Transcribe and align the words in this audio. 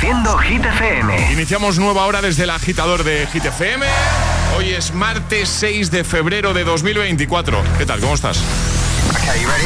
Reproduciendo 0.00 0.38
Hit 0.38 0.64
FM. 0.64 1.32
Iniciamos 1.32 1.78
nueva 1.78 2.06
hora 2.06 2.22
desde 2.22 2.44
el 2.44 2.50
agitador 2.50 3.04
de 3.04 3.26
Hit 3.26 3.44
FM. 3.44 3.84
Hoy 4.56 4.70
es 4.70 4.94
martes 4.94 5.46
6 5.50 5.90
de 5.90 6.04
febrero 6.04 6.54
de 6.54 6.64
2024. 6.64 7.62
¿Qué 7.76 7.84
tal? 7.84 8.00
¿Cómo 8.00 8.14
estás? 8.14 8.38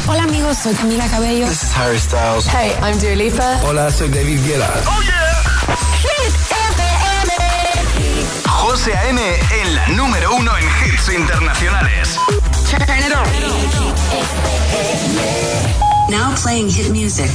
Hola 0.08 0.24
amigos, 0.24 0.58
soy 0.58 0.74
Camila 0.74 1.06
Cabello. 1.06 1.46
This 1.46 1.62
is 1.62 1.76
Harry 1.76 2.00
Styles. 2.00 2.48
Hey, 2.48 2.72
I'm 2.82 2.98
Dua 2.98 3.14
Lipa. 3.14 3.60
Hola, 3.62 3.92
soy 3.92 4.08
David 4.08 4.40
Guetta. 4.44 4.82
¡Oh, 4.86 5.02
yeah! 5.02 5.76
Hit 6.02 6.34
FM. 6.50 7.32
José 8.48 8.96
A.M. 8.96 9.20
en 9.62 9.74
la 9.76 9.86
número 9.90 10.34
uno 10.34 10.50
en 10.58 10.64
hits 10.64 11.10
internacionales. 11.10 12.18
Turn 12.68 12.82
it 12.98 13.14
on. 13.14 13.24
Now 16.10 16.34
playing 16.42 16.68
hit 16.68 16.90
music. 16.90 17.30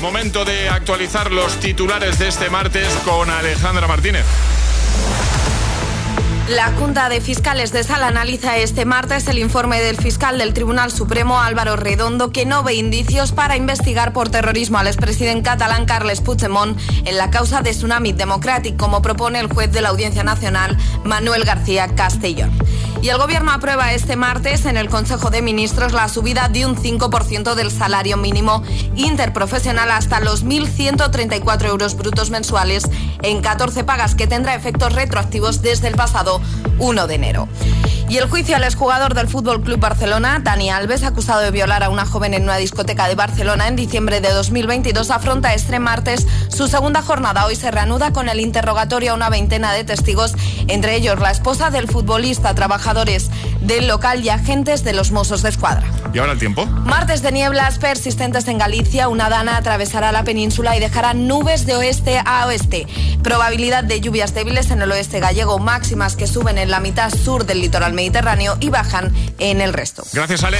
Momento 0.00 0.46
de 0.46 0.70
actualizar 0.70 1.30
los 1.30 1.60
titulares 1.60 2.18
de 2.18 2.28
este 2.28 2.48
martes 2.48 2.88
con 3.04 3.28
Alejandra 3.28 3.86
Martínez. 3.86 4.24
La 6.48 6.72
Junta 6.72 7.08
de 7.08 7.20
Fiscales 7.20 7.70
de 7.70 7.84
Sala 7.84 8.08
analiza 8.08 8.56
este 8.56 8.84
martes 8.84 9.28
el 9.28 9.38
informe 9.38 9.80
del 9.80 9.98
fiscal 9.98 10.38
del 10.38 10.54
Tribunal 10.54 10.90
Supremo 10.90 11.40
Álvaro 11.40 11.76
Redondo 11.76 12.32
que 12.32 12.46
no 12.46 12.64
ve 12.64 12.74
indicios 12.74 13.30
para 13.32 13.56
investigar 13.56 14.12
por 14.12 14.30
terrorismo 14.30 14.78
al 14.78 14.88
expresidente 14.88 15.48
catalán 15.48 15.84
Carles 15.84 16.22
Puigdemont 16.22 16.76
en 17.04 17.16
la 17.16 17.30
causa 17.30 17.60
de 17.60 17.70
Tsunami 17.70 18.12
Democratic, 18.12 18.76
como 18.76 19.02
propone 19.02 19.38
el 19.38 19.52
juez 19.52 19.70
de 19.70 19.82
la 19.82 19.90
Audiencia 19.90 20.24
Nacional 20.24 20.76
Manuel 21.04 21.44
García 21.44 21.86
Castellón. 21.94 22.50
Y 23.02 23.08
el 23.08 23.16
Gobierno 23.16 23.50
aprueba 23.50 23.94
este 23.94 24.14
martes 24.14 24.66
en 24.66 24.76
el 24.76 24.90
Consejo 24.90 25.30
de 25.30 25.40
Ministros 25.40 25.92
la 25.92 26.06
subida 26.10 26.48
de 26.48 26.66
un 26.66 26.76
5% 26.76 27.54
del 27.54 27.70
salario 27.70 28.18
mínimo 28.18 28.62
interprofesional 28.94 29.90
hasta 29.90 30.20
los 30.20 30.44
1.134 30.44 31.64
euros 31.64 31.96
brutos 31.96 32.28
mensuales 32.28 32.84
en 33.22 33.40
14 33.40 33.84
pagas 33.84 34.14
que 34.14 34.26
tendrá 34.26 34.54
efectos 34.54 34.92
retroactivos 34.92 35.62
desde 35.62 35.88
el 35.88 35.94
pasado 35.94 36.42
1 36.78 37.06
de 37.06 37.14
enero. 37.14 37.48
Y 38.10 38.18
el 38.18 38.28
juicio 38.28 38.56
al 38.56 38.64
exjugador 38.64 39.14
del 39.14 39.28
Fútbol 39.28 39.62
Club 39.62 39.78
Barcelona, 39.78 40.40
Dani 40.42 40.68
Alves, 40.68 41.04
acusado 41.04 41.42
de 41.42 41.52
violar 41.52 41.84
a 41.84 41.90
una 41.90 42.04
joven 42.04 42.34
en 42.34 42.42
una 42.42 42.56
discoteca 42.56 43.06
de 43.06 43.14
Barcelona 43.14 43.68
en 43.68 43.76
diciembre 43.76 44.20
de 44.20 44.30
2022, 44.32 45.12
afronta 45.12 45.54
este 45.54 45.78
martes 45.78 46.26
su 46.48 46.66
segunda 46.66 47.02
jornada. 47.02 47.46
Hoy 47.46 47.54
se 47.54 47.70
reanuda 47.70 48.12
con 48.12 48.28
el 48.28 48.40
interrogatorio 48.40 49.12
a 49.12 49.14
una 49.14 49.30
veintena 49.30 49.72
de 49.72 49.84
testigos, 49.84 50.34
entre 50.66 50.96
ellos 50.96 51.20
la 51.20 51.30
esposa 51.30 51.70
del 51.70 51.86
futbolista, 51.86 52.52
trabajadores 52.90 53.30
del 53.60 53.86
local 53.86 54.24
y 54.24 54.30
agentes 54.30 54.82
de 54.82 54.92
los 54.92 55.10
Mossos 55.12 55.42
de 55.42 55.50
Escuadra. 55.50 55.84
¿Y 56.12 56.18
ahora 56.18 56.32
el 56.32 56.38
tiempo? 56.38 56.66
Martes 56.66 57.22
de 57.22 57.30
nieblas 57.30 57.78
persistentes 57.78 58.48
en 58.48 58.58
Galicia, 58.58 59.08
una 59.08 59.28
dana 59.28 59.56
atravesará 59.56 60.12
la 60.12 60.24
península 60.24 60.76
y 60.76 60.80
dejará 60.80 61.14
nubes 61.14 61.66
de 61.66 61.76
oeste 61.76 62.20
a 62.24 62.46
oeste. 62.46 62.86
Probabilidad 63.22 63.84
de 63.84 64.00
lluvias 64.00 64.34
débiles 64.34 64.70
en 64.70 64.82
el 64.82 64.90
oeste 64.90 65.20
gallego, 65.20 65.58
máximas 65.58 66.16
que 66.16 66.26
suben 66.26 66.58
en 66.58 66.70
la 66.70 66.80
mitad 66.80 67.10
sur 67.10 67.46
del 67.46 67.60
litoral 67.60 67.92
Mediterráneo 67.92 68.56
y 68.60 68.70
bajan 68.70 69.12
en 69.38 69.60
el 69.60 69.72
resto. 69.72 70.02
Gracias, 70.12 70.42
Ale. 70.42 70.58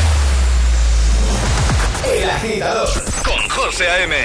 El 2.14 2.30
agitador 2.30 2.88
con 3.24 3.48
José 3.48 3.88
A.M. 3.88 4.16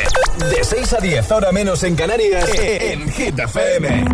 De 0.49 0.63
6 0.63 0.93
a 0.93 0.97
10, 0.97 1.31
ahora 1.31 1.51
menos 1.51 1.83
en 1.83 1.95
Canarias, 1.95 2.49
en 2.57 3.11
Hit 3.11 3.39
FM. 3.39 4.05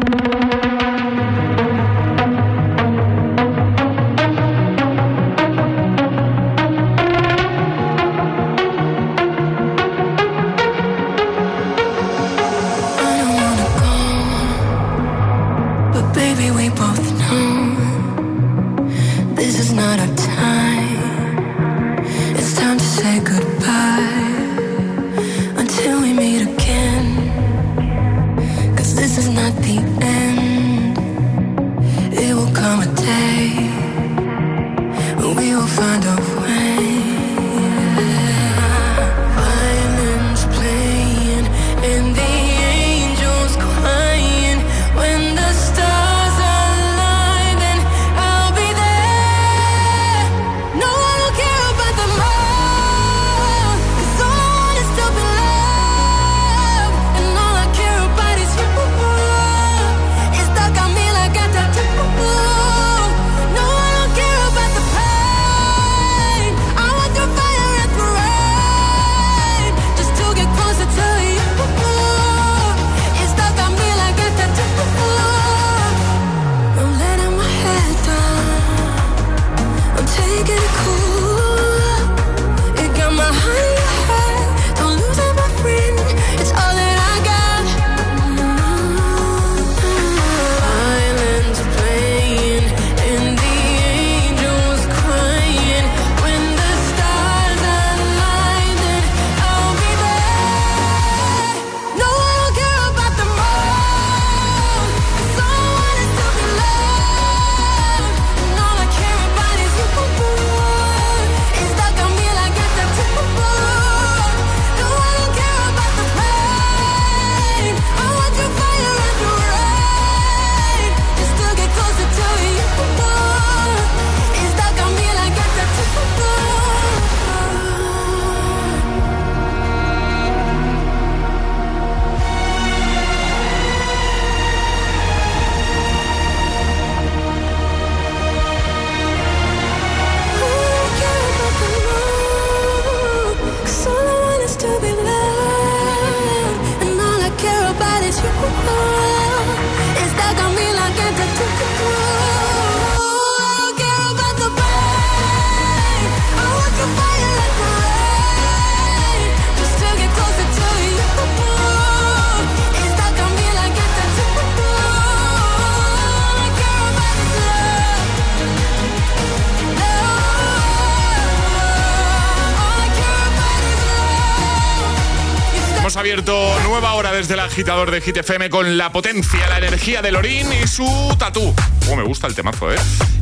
Agitador 177.52 177.92
de 177.92 178.00
Hit 178.00 178.16
FM 178.16 178.50
con 178.50 178.78
la 178.78 178.94
potencia, 178.94 179.46
la 179.50 179.58
energía 179.58 180.02
de 180.02 180.10
Lorín 180.12 180.48
y 180.54 180.66
su 180.68 180.86
tatú. 181.20 181.54
Oh, 181.90 181.96
me 181.98 182.04
gusta 182.04 182.28
el 182.28 182.34
temazo, 182.34 182.72
¿eh? 182.74 182.78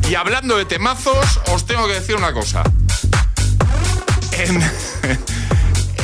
Y 0.08 0.14
hablando 0.14 0.56
de 0.56 0.64
temazos, 0.66 1.40
os 1.48 1.66
tengo 1.66 1.88
que 1.88 1.94
decir 1.94 2.14
una 2.14 2.32
cosa. 2.32 2.62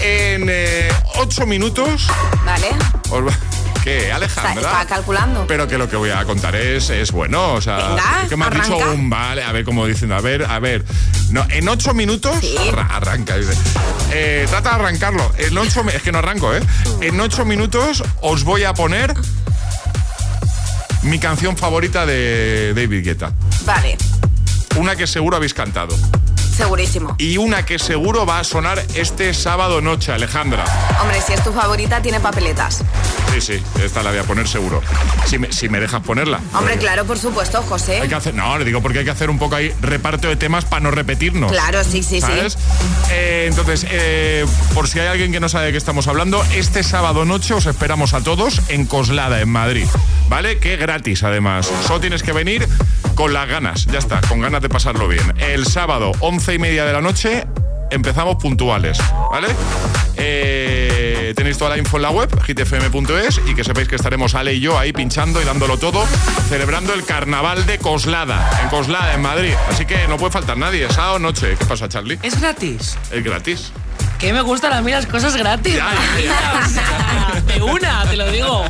En, 0.03 0.51
ocho 1.15 1.47
minutos... 1.47 2.07
Vale. 2.45 2.69
os 3.11 3.27
va- 3.27 3.39
¿Qué, 3.87 4.11
Alejandra? 4.11 4.85
calculando. 4.89 5.47
Pero 5.47 5.69
que 5.69 5.79
lo 5.79 5.89
que 5.89 5.95
voy 5.95 6.11
a 6.11 6.25
contar 6.25 6.57
es, 6.57 6.91
es 6.91 7.13
bueno, 7.13 7.53
o 7.55 7.61
sea, 7.61 7.77
Venga, 7.77 8.27
que 8.29 8.37
me 8.37 8.45
has 8.47 8.55
dicho 8.55 8.77
un 8.93 9.09
vale, 9.09 9.45
a 9.45 9.53
ver 9.53 9.65
cómo 9.65 9.87
diciendo, 9.87 10.17
a 10.17 10.21
ver, 10.21 10.45
a 10.45 10.59
ver. 10.59 10.85
No, 11.31 11.47
en 11.51 11.69
ocho 11.69 11.95
minutos 11.95 12.37
Sí. 12.41 12.57
arra- 12.69 12.89
arranca, 12.97 13.37
dice. 13.37 13.53
Eh, 14.11 14.45
trata 14.51 14.71
de 14.71 14.75
arrancarlo. 14.75 15.33
En 15.39 15.57
ocho, 15.57 15.85
es 15.89 16.03
que 16.03 16.11
no 16.11 16.19
arranco, 16.19 16.53
¿eh? 16.53 16.61
En 17.01 17.21
ocho 17.21 17.45
minutos 17.45 18.03
os 18.23 18.43
voy 18.43 18.65
a 18.65 18.75
poner 18.75 19.15
mi 21.03 21.21
canción 21.21 21.57
favorita 21.57 22.05
de 22.07 22.73
David 22.75 23.05
Guetta. 23.05 23.33
Vale, 23.65 23.97
Una 24.75 24.97
que 24.97 25.07
seguro 25.07 25.37
habéis 25.37 25.55
cantado. 25.55 25.97
segurísimo. 26.57 27.15
Y 27.19 27.37
una 27.37 27.65
que 27.65 27.79
seguro 27.79 28.27
va 28.27 28.41
a 28.41 28.45
sonar 28.45 28.83
este 28.95 29.33
sábado 29.33 29.81
noche, 29.81 30.11
Alejandra. 30.13 30.65
Hombre, 31.01 31.21
si 31.25 31.35
es 31.35 31.45
tu 31.45 31.53
favorita, 31.53 32.03
tiene 32.03 32.19
papeletas. 32.19 32.83
Sí, 33.41 33.59
sí, 33.59 33.63
esta 33.83 34.03
la 34.03 34.11
voy 34.11 34.21
a 34.21 34.23
poner 34.23 34.49
seguro. 34.49 34.81
Si 35.27 35.39
me, 35.39 35.53
si 35.53 35.69
me 35.69 35.79
dejas 35.79 36.03
ponerla. 36.03 36.39
Hombre, 36.55 36.73
Porque 36.73 36.79
claro, 36.79 37.05
por 37.05 37.19
supuesto, 37.19 37.61
José. 37.63 38.01
Hay 38.01 38.09
que 38.09 38.15
hacer, 38.15 38.35
no, 38.35 38.57
le 38.57 38.65
digo 38.65 38.81
porque 38.81 39.01
hay 39.01 39.05
que 39.05 39.11
hacer 39.11 39.29
un 39.29 39.39
poco 39.39 39.57
ahí 39.57 39.75
reparto 39.83 40.29
de 40.29 40.37
temas 40.37 40.65
para 40.65 40.81
no 40.81 40.91
repetirnos. 40.91 41.53
Claro, 41.53 41.85
sí, 41.85 42.03
sí, 42.03 42.23
¿Sabes? 42.23 42.55
sí. 42.55 42.59
Eh, 43.11 43.45
entonces, 43.47 43.87
eh, 43.91 44.47
por 44.73 44.89
si 44.89 45.01
hay 45.01 45.09
alguien 45.09 45.33
que 45.33 45.41
no 45.41 45.51
sabe 45.51 45.67
de 45.67 45.73
qué 45.73 45.79
estamos 45.79 46.09
hablando, 46.09 46.43
este 46.55 46.83
sábado 46.83 47.27
noche 47.27 47.53
os 47.53 47.67
esperamos 47.67 48.15
a 48.15 48.23
todos 48.23 48.63
en 48.69 48.87
Coslada, 48.87 49.41
en 49.43 49.51
Madrid. 49.51 49.87
¿Vale? 50.31 50.59
Que 50.59 50.77
gratis, 50.77 51.23
además. 51.23 51.71
Solo 51.87 52.01
tienes 52.01 52.23
que 52.23 52.33
venir 52.33 52.67
con 53.17 53.35
las 53.35 53.47
ganas, 53.49 53.85
ya 53.87 53.99
está, 53.99 54.23
con 54.23 54.41
ganas 54.41 54.63
de 54.63 54.71
pasarlo 54.71 55.09
bien. 55.09 55.35
El 55.39 55.67
sábado, 55.67 56.13
once 56.21 56.55
y 56.55 56.59
media 56.59 56.87
de 56.87 56.93
la 56.95 57.03
noche, 57.03 57.45
empezamos 57.91 58.37
puntuales, 58.37 58.99
¿vale? 59.31 59.49
Eh, 60.17 61.16
tenéis 61.35 61.59
toda 61.59 61.71
la 61.71 61.79
info 61.79 61.97
en 61.97 62.03
la 62.03 62.11
web, 62.11 62.29
hitfm.es, 62.47 63.41
y 63.47 63.55
que 63.55 63.65
sepáis 63.65 63.89
que 63.89 63.97
estaremos 63.97 64.35
Ale 64.35 64.55
y 64.55 64.61
yo 64.61 64.79
ahí 64.79 64.93
pinchando 64.93 65.41
y 65.41 65.45
dándolo 65.45 65.79
todo, 65.79 66.05
celebrando 66.49 66.95
el 66.95 67.05
carnaval 67.05 67.67
de 67.67 67.79
Coslada, 67.79 68.61
en 68.63 68.69
Coslada, 68.69 69.15
en 69.15 69.23
Madrid. 69.23 69.53
Así 69.71 69.87
que 69.87 70.07
no 70.09 70.17
puede 70.17 70.33
faltar 70.33 70.57
nadie, 70.57 70.89
sábado 70.91 71.19
noche. 71.19 71.57
¿Qué 71.59 71.65
pasa, 71.67 71.89
Charlie? 71.89 72.19
Es 72.23 72.41
gratis. 72.41 72.97
Es 73.11 73.25
gratis. 73.25 73.73
Que 74.19 74.33
me 74.33 74.41
gustan 74.41 74.73
a 74.73 74.81
mí 74.81 74.91
las 74.91 75.07
cosas 75.07 75.37
gratis. 75.37 75.75
Ya, 75.77 75.93
ya, 75.93 76.25
ya. 76.25 76.63
O 76.65 76.69
sea, 76.71 77.43
de 77.55 77.63
una, 77.63 78.05
te 78.09 78.17
lo 78.17 78.31
digo. 78.31 78.65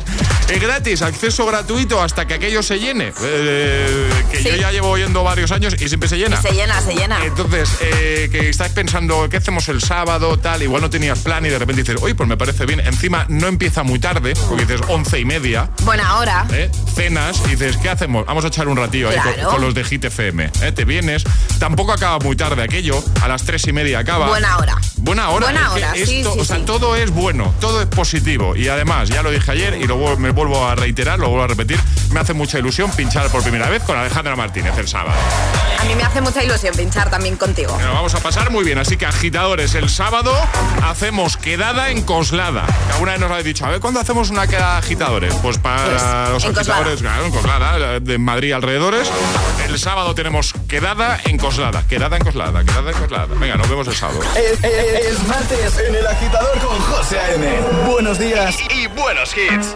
Es 0.49 0.61
gratis, 0.61 1.01
acceso 1.01 1.45
gratuito 1.45 2.01
hasta 2.01 2.25
que 2.25 2.35
aquello 2.35 2.63
se 2.63 2.79
llene. 2.79 3.11
Eh, 3.21 4.09
que 4.31 4.37
Sí. 4.37 4.49
yo 4.49 4.55
ya 4.55 4.71
llevo 4.71 4.97
yendo 4.97 5.21
varios 5.23 5.51
años 5.51 5.75
y 5.77 5.87
siempre 5.89 6.07
se 6.07 6.17
llena. 6.17 6.41
Se 6.41 6.51
llena, 6.51 6.79
se 6.81 6.93
llena. 6.95 7.23
Entonces, 7.25 7.69
eh, 7.81 8.29
que 8.31 8.47
estáis 8.49 8.71
pensando, 8.71 9.27
¿qué 9.29 9.37
hacemos 9.37 9.67
el 9.67 9.81
sábado? 9.81 10.39
Tal, 10.39 10.63
igual 10.63 10.81
no 10.81 10.89
tenías 10.89 11.19
plan 11.19 11.45
y 11.45 11.49
de 11.49 11.59
repente 11.59 11.81
dices, 11.83 11.97
oye, 12.01 12.15
pues 12.15 12.29
me 12.29 12.37
parece 12.37 12.65
bien. 12.65 12.79
Encima 12.79 13.25
no 13.27 13.47
empieza 13.47 13.83
muy 13.83 13.99
tarde, 13.99 14.33
porque 14.47 14.65
dices 14.65 14.81
once 14.87 15.19
y 15.19 15.25
media, 15.25 15.69
Buena 15.83 16.17
hora. 16.17 16.45
¿eh? 16.53 16.71
cenas 16.95 17.41
y 17.45 17.49
dices, 17.49 17.75
¿qué 17.77 17.89
hacemos? 17.89 18.25
Vamos 18.25 18.45
a 18.45 18.47
echar 18.47 18.69
un 18.69 18.77
ratillo 18.77 19.09
ahí 19.09 19.17
con, 19.51 19.61
los 19.61 19.73
de 19.75 19.83
Hit 19.83 20.05
FM. 20.05 20.49
¿eh? 20.61 20.71
Te 20.71 20.85
vienes, 20.85 21.23
tampoco 21.59 21.91
acaba 21.91 22.19
muy 22.19 22.37
tarde 22.37 22.63
aquello, 22.63 23.03
a 23.21 23.27
las 23.27 23.43
tres 23.43 23.67
y 23.67 23.73
media 23.73 23.99
acaba. 23.99 24.27
Buena 24.29 24.57
hora. 24.57 24.75
Buena 24.95 25.29
hora. 25.29 25.45
Buena 25.47 25.71
hora, 25.73 25.93
sí, 25.93 26.19
esto- 26.19 26.33
sí, 26.33 26.39
o 26.39 26.45
sea, 26.45 26.63
todo 26.65 26.95
es 26.95 27.11
bueno, 27.11 27.53
todo 27.59 27.81
es 27.81 27.87
positivo. 27.87 28.55
Y 28.55 28.69
además, 28.69 29.09
ya 29.09 29.21
lo 29.21 29.29
dije 29.29 29.51
ayer 29.51 29.75
y 29.79 29.85
vuel- 29.87 30.17
me 30.17 30.31
vuelvo 30.37 30.67
a 30.67 30.75
reiterar, 30.75 31.17
lo 31.17 31.29
vuelvo 31.29 31.45
a 31.45 31.47
repetir, 31.47 31.79
me 32.11 32.19
hace 32.19 32.33
mucha 32.33 32.59
ilusión 32.59 32.91
pinchar 32.91 33.27
por 33.29 33.41
primera 33.41 33.67
vez 33.69 33.81
con 33.83 33.97
Alejandra 33.97 34.35
Martínez 34.35 34.77
el 34.77 34.87
sábado. 34.87 35.17
A 35.79 35.83
mí 35.85 35.95
me 35.95 36.03
hace 36.03 36.21
mucha 36.21 36.43
ilusión 36.43 36.75
pinchar 36.75 37.09
también 37.09 37.37
contigo. 37.37 37.75
Vamos 37.93 38.13
a 38.13 38.19
pasar 38.19 38.51
muy 38.51 38.63
bien, 38.63 38.77
así 38.77 38.97
que 38.97 39.05
agitadores, 39.07 39.73
el 39.73 39.89
sábado 39.89 40.31
hacemos 40.83 41.37
quedada 41.37 41.89
en 41.89 42.03
Coslada. 42.03 42.65
Alguna 42.93 43.13
vez 43.13 43.21
nos 43.21 43.31
habéis 43.31 43.45
dicho, 43.45 43.65
a 43.65 43.69
ver, 43.69 43.79
¿cuándo 43.79 43.99
hacemos 43.99 44.29
una 44.29 44.45
quedada 44.47 44.73
de 44.73 44.79
agitadores? 44.79 45.33
Pues 45.41 45.57
para 45.57 45.83
Pues, 46.29 46.29
los 46.33 46.45
agitadores, 46.45 47.01
claro, 47.01 47.25
en 47.25 47.31
Coslada, 47.31 47.99
de 47.99 48.17
Madrid 48.19 48.51
alrededores. 48.53 49.09
El 49.67 49.79
sábado 49.79 50.13
tenemos 50.13 50.53
quedada 50.67 51.19
en 51.25 51.37
Coslada, 51.39 51.87
quedada 51.87 52.17
en 52.17 52.23
Coslada, 52.23 52.63
quedada 52.63 52.91
en 52.91 52.97
Coslada. 52.97 53.27
Venga, 53.39 53.55
nos 53.55 53.67
vemos 53.69 53.87
el 53.87 53.95
sábado. 53.95 54.19
Es, 54.35 54.63
es- 54.63 55.05
es 55.07 55.27
martes 55.27 55.79
en 55.79 55.95
el 55.95 56.05
agitador 56.05 56.57
con 56.59 56.77
José 56.79 57.19
A.M. 57.19 57.47
Buenos 57.87 58.19
días 58.19 58.55
y, 58.69 58.81
y 58.83 58.87
buenos 58.87 59.31
hits. 59.35 59.75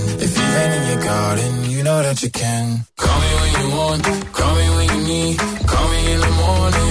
If 0.53 0.73
in 0.77 0.83
your 0.91 1.03
garden, 1.03 1.69
you 1.69 1.81
know 1.83 2.01
that 2.03 2.21
you 2.21 2.29
can. 2.29 2.85
Call 2.97 3.19
me 3.21 3.29
when 3.41 3.51
you 3.61 3.67
want, 3.77 4.03
call 4.33 4.53
me 4.59 4.67
when 4.75 4.87
you 4.93 5.01
need. 5.07 5.37
Call 5.71 5.87
me 5.93 5.99
in 6.13 6.19
the 6.19 6.31
morning, 6.43 6.90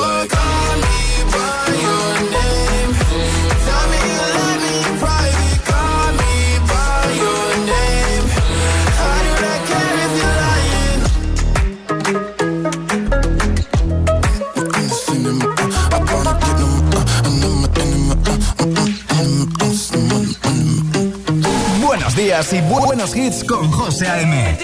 Días 22.41 22.53
y 22.53 22.61
bu- 22.61 22.83
buenos 22.83 23.15
hits 23.15 23.43
con 23.43 23.69
José 23.71 24.07
A.M. 24.07 24.57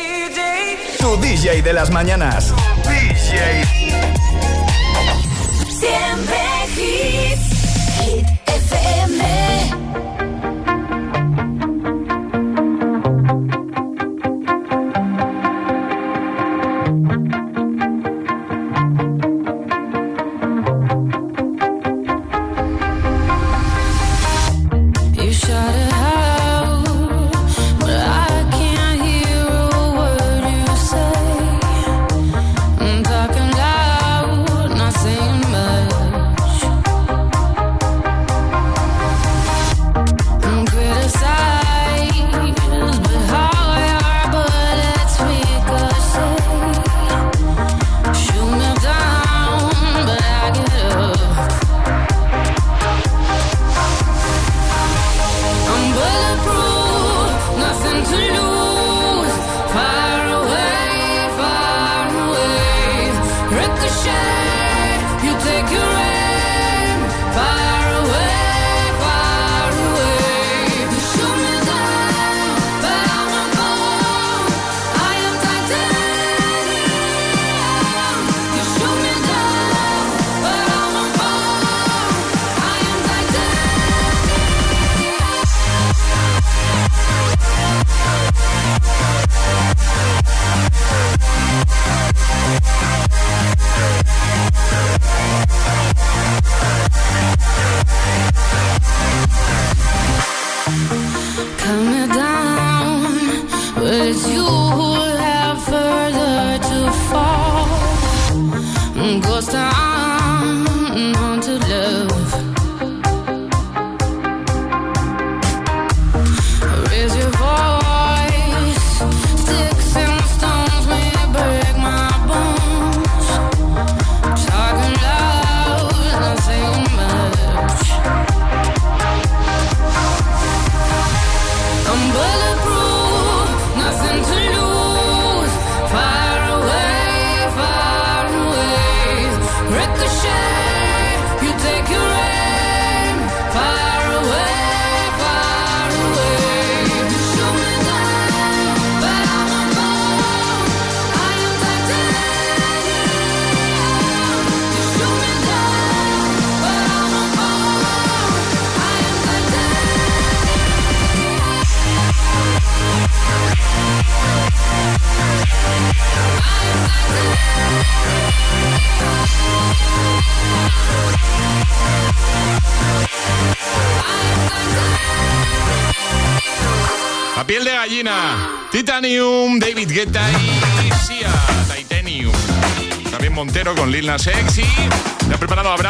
Tu 0.99 1.17
DJ 1.17 1.61
de 1.61 1.73
las 1.73 1.91
mañanas. 1.91 2.51
DJ. 2.83 3.76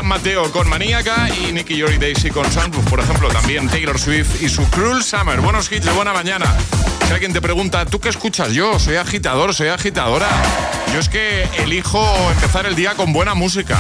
Mateo 0.08 0.52
con 0.52 0.70
Maníaca 0.70 1.28
y 1.30 1.52
Nicky 1.52 1.76
Yori 1.78 1.98
Daisy 1.98 2.30
con 2.30 2.50
Sunroof, 2.52 2.90
por 2.90 3.00
ejemplo. 3.00 3.28
También 3.30 3.68
Taylor 3.68 4.00
Swift 4.00 4.42
y 4.42 4.50
su 4.50 4.64
Cruel 4.70 5.04
Summer. 5.04 5.42
Buenos 5.42 5.72
hits 5.72 5.86
de 5.86 5.92
buena 5.92 6.14
mañana. 6.14 6.56
Si 7.08 7.14
alguien 7.14 7.34
te 7.34 7.42
pregunta, 7.42 7.86
¿tú 7.86 8.00
qué 8.00 8.10
escuchas? 8.10 8.52
Yo 8.54 8.80
soy 8.80 8.96
agitador, 8.96 9.54
soy 9.54 9.68
agitadora. 9.70 10.28
Yo 10.94 11.00
es 11.00 11.10
que 11.10 11.44
elijo 11.60 12.06
empezar 12.32 12.66
el 12.66 12.76
día 12.76 12.96
con 12.96 13.12
buena 13.14 13.34
música. 13.34 13.78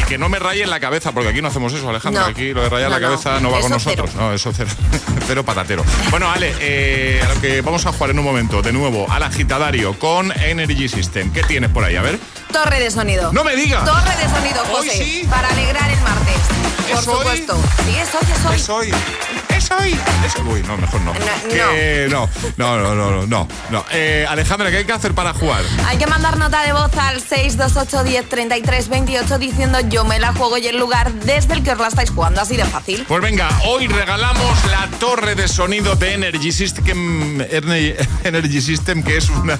Y 0.00 0.04
que 0.04 0.18
no 0.18 0.28
me 0.28 0.38
raye 0.38 0.62
en 0.64 0.70
la 0.70 0.80
cabeza, 0.80 1.12
porque 1.12 1.28
aquí 1.30 1.40
no 1.42 1.48
hacemos 1.48 1.72
eso, 1.72 1.88
Alejandro. 1.88 2.22
No. 2.22 2.28
Aquí 2.28 2.52
lo 2.52 2.62
de 2.62 2.68
rayar 2.68 2.90
No, 2.90 2.98
la 2.98 3.00
cabeza 3.06 3.40
no, 3.40 3.50
va 3.50 3.60
con 3.60 3.70
nosotros. 3.70 4.10
cero. 4.12 4.22
No, 4.24 4.34
eso 4.34 4.52
cero. 4.54 4.70
Cero 5.30 5.44
patatero. 5.44 5.84
Bueno, 6.10 6.28
Ale, 6.28 6.52
eh, 6.58 7.22
a 7.24 7.32
lo 7.32 7.40
que 7.40 7.60
vamos 7.60 7.86
a 7.86 7.92
jugar 7.92 8.10
en 8.10 8.18
un 8.18 8.24
momento, 8.24 8.62
de 8.62 8.72
nuevo, 8.72 9.06
al 9.08 9.22
agitadario 9.22 9.96
con 9.96 10.32
Energy 10.32 10.88
System. 10.88 11.32
¿Qué 11.32 11.44
tienes 11.44 11.70
por 11.70 11.84
ahí? 11.84 11.94
A 11.94 12.02
ver. 12.02 12.18
Torre 12.52 12.80
de 12.80 12.90
sonido. 12.90 13.32
¡No 13.32 13.44
me 13.44 13.54
digas! 13.54 13.84
Torre 13.84 14.10
de 14.16 14.28
sonido, 14.28 14.60
¿Hoy 14.72 14.88
José. 14.88 14.90
sí? 15.04 15.26
Para 15.30 15.48
alegrar 15.50 15.88
el 15.88 16.00
martes. 16.00 16.34
Por 16.90 16.98
¿Es 16.98 17.06
hoy? 17.06 17.16
supuesto. 17.18 17.62
Sí, 17.86 17.96
es 17.96 18.08
hoy, 18.12 18.28
es 18.34 18.44
hoy. 18.44 18.56
Es 18.56 18.68
hoy. 18.68 18.90
Uy, 20.46 20.62
no, 20.66 20.76
mejor 20.76 21.00
no. 21.02 21.12
No, 21.12 21.48
Que- 21.50 22.06
no. 22.10 22.28
No, 22.56 22.78
no, 22.78 22.94
no, 22.94 23.10
no, 23.10 23.26
no. 23.26 23.48
no. 23.70 23.84
Eh, 23.92 24.26
Alejandra, 24.28 24.70
¿qué 24.70 24.78
hay 24.78 24.84
que 24.84 24.92
hacer 24.92 25.14
para 25.14 25.32
jugar? 25.34 25.62
Hay 25.86 25.96
que 25.98 26.06
mandar 26.06 26.36
nota 26.38 26.62
de 26.62 26.72
voz 26.72 26.96
al 26.96 27.20
628 27.20 28.04
10 28.04 28.28
33 28.28 28.88
28 28.88 29.38
diciendo 29.38 29.78
yo 29.88 30.04
me 30.04 30.18
la 30.18 30.32
juego 30.32 30.56
y 30.58 30.66
el 30.66 30.78
lugar 30.78 31.12
desde 31.12 31.54
el 31.54 31.62
que 31.62 31.72
os 31.72 31.78
la 31.78 31.88
estáis 31.88 32.10
jugando. 32.10 32.40
Así 32.40 32.56
de 32.56 32.64
fácil. 32.64 33.04
Pues 33.06 33.22
venga, 33.22 33.48
hoy 33.66 33.86
regalamos 33.86 34.64
la 34.70 34.88
torre 34.98 35.34
de 35.34 35.46
sonido 35.48 35.94
de 35.96 36.14
Energy 36.14 36.52
System, 36.52 37.40
Energy 38.24 38.60
System 38.60 39.02
que 39.02 39.16
es 39.18 39.28
una, 39.28 39.54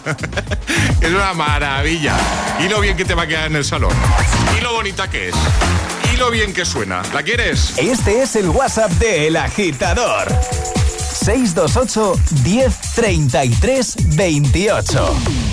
es 1.00 1.10
una 1.10 1.32
maravilla. 1.34 2.16
Y 2.60 2.68
lo 2.68 2.80
bien 2.80 2.96
que 2.96 3.04
te 3.04 3.14
va 3.14 3.22
a 3.22 3.26
quedar 3.26 3.46
en 3.46 3.56
el 3.56 3.64
salón. 3.64 3.92
Y 4.56 4.60
lo 4.62 4.72
bonita 4.74 5.08
que 5.10 5.28
es. 5.28 5.34
Lo 6.20 6.30
bien 6.30 6.52
que 6.52 6.66
suena. 6.66 7.00
¿La 7.14 7.22
quieres? 7.22 7.72
Este 7.78 8.20
es 8.20 8.36
el 8.36 8.50
WhatsApp 8.50 8.90
de 8.98 9.26
El 9.26 9.36
Agitador. 9.36 10.28
628 10.98 12.12
10 12.42 12.80
33 12.94 13.96
28. 14.16 15.49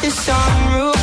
The 0.00 0.08
sunroof. 0.08 0.93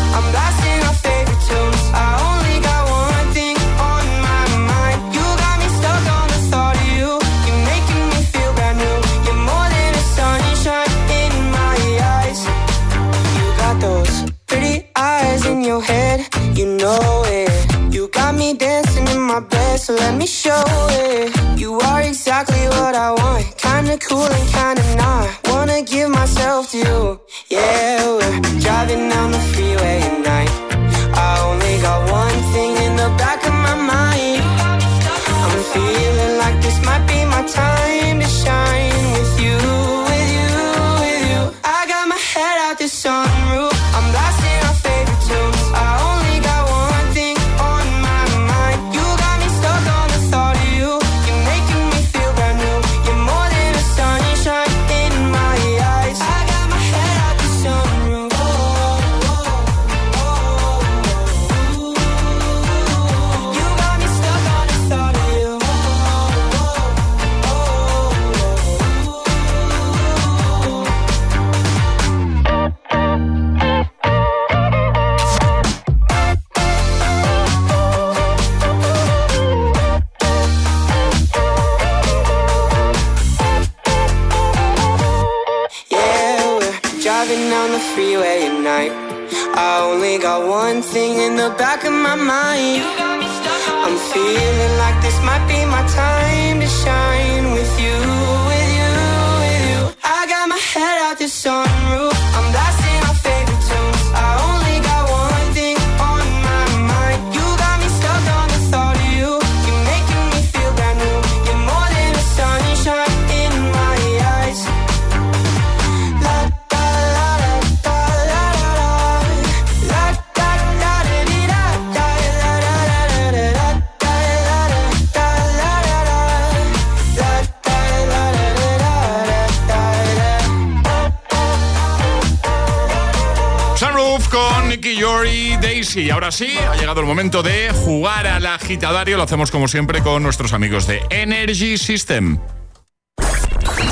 Daisy. 135.96 136.10
Ahora 136.10 136.32
sí, 136.32 136.58
ha 136.58 136.76
llegado 136.76 137.02
el 137.02 137.06
momento 137.06 137.44
de 137.44 137.72
jugar 137.72 138.28
al 138.28 138.46
agitadario. 138.46 139.18
Lo 139.18 139.24
hacemos 139.24 139.52
como 139.52 139.68
siempre 139.68 140.02
con 140.02 140.24
nuestros 140.24 140.54
amigos 140.54 140.88
de 140.88 141.02
Energy 141.10 141.78
System. 141.78 142.38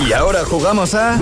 Y 0.07 0.13
ahora 0.13 0.45
jugamos 0.45 0.95
a 0.95 1.19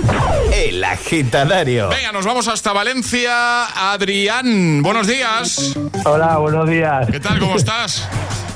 El 0.52 0.84
Agitadario. 0.84 1.88
Venga, 1.88 2.12
nos 2.12 2.24
vamos 2.24 2.46
hasta 2.46 2.72
Valencia. 2.72 3.92
Adrián, 3.92 4.82
buenos 4.82 5.08
días. 5.08 5.74
Hola, 6.04 6.36
buenos 6.38 6.68
días. 6.70 7.08
¿Qué 7.10 7.18
tal? 7.18 7.40
¿Cómo 7.40 7.56
estás? 7.56 8.08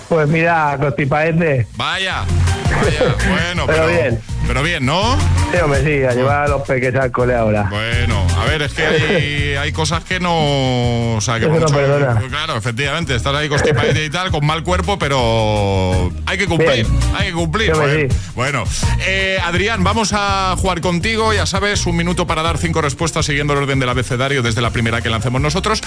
Pues 0.08 0.28
mira, 0.28 0.76
constipaente. 0.80 1.66
Vaya, 1.74 2.24
vaya, 2.70 3.16
bueno, 3.28 3.66
Pero 3.66 3.87
pero, 3.87 3.87
bien. 3.88 4.20
Pero 4.46 4.62
bien, 4.62 4.85
¿no? 4.85 5.16
Sí, 5.52 5.59
hombre, 5.62 5.83
sí, 5.83 6.05
a 6.05 6.12
llevar 6.14 6.44
a 6.44 6.48
los 6.48 6.62
pequeños 6.62 7.02
al 7.02 7.11
cole 7.11 7.35
ahora. 7.35 7.68
Bueno, 7.70 8.26
a 8.38 8.44
ver, 8.44 8.62
es 8.62 8.72
que 8.74 8.85
hay, 8.87 9.55
hay 9.57 9.72
cosas 9.72 10.05
que 10.05 10.20
no. 10.20 11.14
O 11.16 11.20
sea, 11.20 11.38
que 11.38 11.46
Eso 11.46 11.55
no 11.59 11.66
perdona. 11.66 12.20
Claro, 12.28 12.57
efectivamente, 12.57 13.14
estás 13.14 13.35
ahí 13.35 13.48
constipadito 13.48 14.02
y 14.02 14.11
tal, 14.11 14.31
con 14.31 14.44
mal 14.44 14.62
cuerpo, 14.62 14.98
pero 14.98 16.12
hay 16.26 16.37
que 16.38 16.46
cumplir. 16.46 16.87
Bien. 16.87 16.87
Hay 17.16 17.28
que 17.28 17.33
cumplir. 17.33 17.66
Sí, 17.66 17.72
hombre, 17.72 17.92
joder. 17.92 18.12
sí. 18.12 18.18
Bueno, 18.35 18.64
eh, 19.07 19.38
Adrián, 19.42 19.85
vamos 19.85 20.12
a 20.12 20.55
jugar 20.59 20.81
contigo. 20.81 21.33
Ya 21.33 21.46
sabes, 21.46 21.87
un 21.87 21.96
minuto 21.96 22.26
para 22.26 22.42
dar 22.42 22.59
cinco 22.59 22.83
respuestas 22.83 23.24
siguiendo 23.24 23.52
el 23.55 23.61
orden 23.61 23.78
del 23.78 23.88
abecedario 23.88 24.42
desde 24.42 24.61
la 24.61 24.70
primera 24.70 25.00
que 25.00 25.09
lancemos 25.09 25.40
nosotros. 25.40 25.81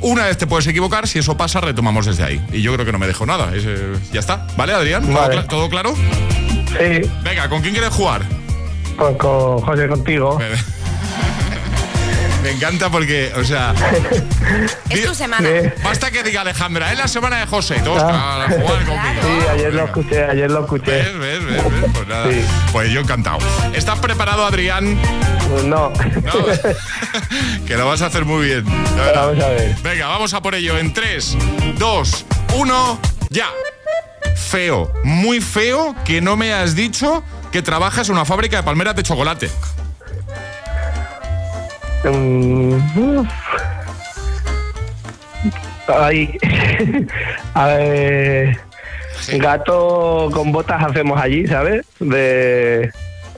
Una 0.00 0.26
vez 0.26 0.38
te 0.38 0.46
puedes 0.46 0.66
equivocar, 0.66 1.06
si 1.06 1.18
eso 1.20 1.36
pasa, 1.36 1.60
retomamos 1.60 2.06
desde 2.06 2.24
ahí. 2.24 2.44
Y 2.52 2.62
yo 2.62 2.72
creo 2.74 2.84
que 2.86 2.92
no 2.92 2.98
me 2.98 3.06
dejo 3.06 3.26
nada. 3.26 3.54
Es, 3.54 3.64
eh, 3.66 3.94
ya 4.12 4.20
está. 4.20 4.46
¿Vale, 4.56 4.72
Adrián? 4.72 5.04
¿Todo, 5.04 5.14
Vale. 5.14 5.36
cla- 5.36 5.46
todo 5.46 5.68
claro? 5.68 5.94
Sí, 6.78 7.10
Venga, 7.22 7.48
¿con 7.48 7.60
quién 7.62 7.74
quieres 7.74 7.90
jugar? 7.92 8.22
pues 8.96 9.16
con 9.16 9.58
José 9.60 9.86
contigo. 9.88 10.38
Me, 12.42 12.50
encanta 12.50 12.88
porque, 12.90 13.32
o 13.36 13.44
sea, 13.44 13.74
Es 14.90 15.04
tu 15.04 15.14
semana. 15.14 15.48
Basta 15.84 16.10
que 16.10 16.22
diga 16.22 16.40
Alejandra, 16.40 16.90
es 16.92 16.98
la 16.98 17.06
semana 17.08 17.38
de 17.40 17.46
José 17.46 17.76
todos 17.84 18.02
Ah. 18.02 18.44
a 18.44 18.48
jugar 18.50 18.84
conmigo. 18.84 19.22
sí, 19.22 19.46
ayer 19.50 19.74
lo 19.74 19.80
Venga. 19.80 19.84
escuché, 19.84 20.24
ayer 20.24 20.50
lo 20.50 20.60
escuché. 20.60 20.90
¿Ves, 20.90 21.18
ves, 21.18 21.44
ves, 21.44 21.64
ves? 21.64 21.90
Pues 21.94 22.08
nada. 22.08 22.32
Sí. 22.32 22.44
Pues 22.72 22.90
yo 22.90 23.00
encantado. 23.00 23.38
¿Estás 23.74 23.98
preparado, 24.00 24.44
Adrián? 24.46 24.98
Pues 25.50 25.64
no. 25.64 25.90
No. 25.90 27.64
que 27.66 27.76
lo 27.76 27.86
vas 27.86 28.02
a 28.02 28.06
hacer 28.06 28.24
muy 28.24 28.46
bien. 28.46 28.64
Vamos 29.14 29.44
a 29.44 29.48
ver. 29.48 29.76
Venga, 29.82 30.06
vamos 30.08 30.32
a 30.34 30.40
por 30.42 30.54
ello 30.54 30.76
en 30.78 30.92
3, 30.92 31.36
2, 31.78 32.24
1, 32.56 33.00
ya. 33.30 33.46
Feo, 34.36 34.92
muy 35.04 35.40
feo 35.40 35.94
que 36.04 36.20
no 36.20 36.36
me 36.36 36.52
has 36.52 36.74
dicho 36.74 37.22
que 37.52 37.62
trabajas 37.62 38.08
en 38.08 38.14
una 38.14 38.24
fábrica 38.24 38.56
de 38.58 38.62
palmeras 38.62 38.94
de 38.96 39.02
chocolate. 39.02 39.50
Mm. 42.04 43.22
Ay, 45.88 46.38
a 47.54 47.66
ver, 47.66 48.60
Sí. 49.20 49.36
gato 49.38 50.30
con 50.32 50.52
botas 50.52 50.82
hacemos 50.84 51.20
allí, 51.20 51.46
¿sabes? 51.46 51.84
De, 51.98 52.92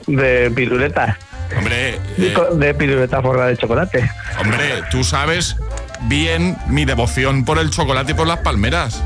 de 0.05 0.51
piruletas, 0.55 1.17
Hombre, 1.57 1.95
eh, 2.17 2.35
de 2.53 2.73
piruletas 2.75 3.21
forradas 3.21 3.49
de 3.51 3.57
chocolate. 3.57 4.09
hombre, 4.39 4.83
tú 4.91 5.03
sabes 5.03 5.55
bien 6.03 6.55
mi 6.67 6.85
devoción 6.85 7.45
por 7.45 7.57
el 7.57 7.71
chocolate 7.71 8.11
y 8.11 8.15
por 8.15 8.27
las 8.27 8.39
palmeras. 8.39 9.01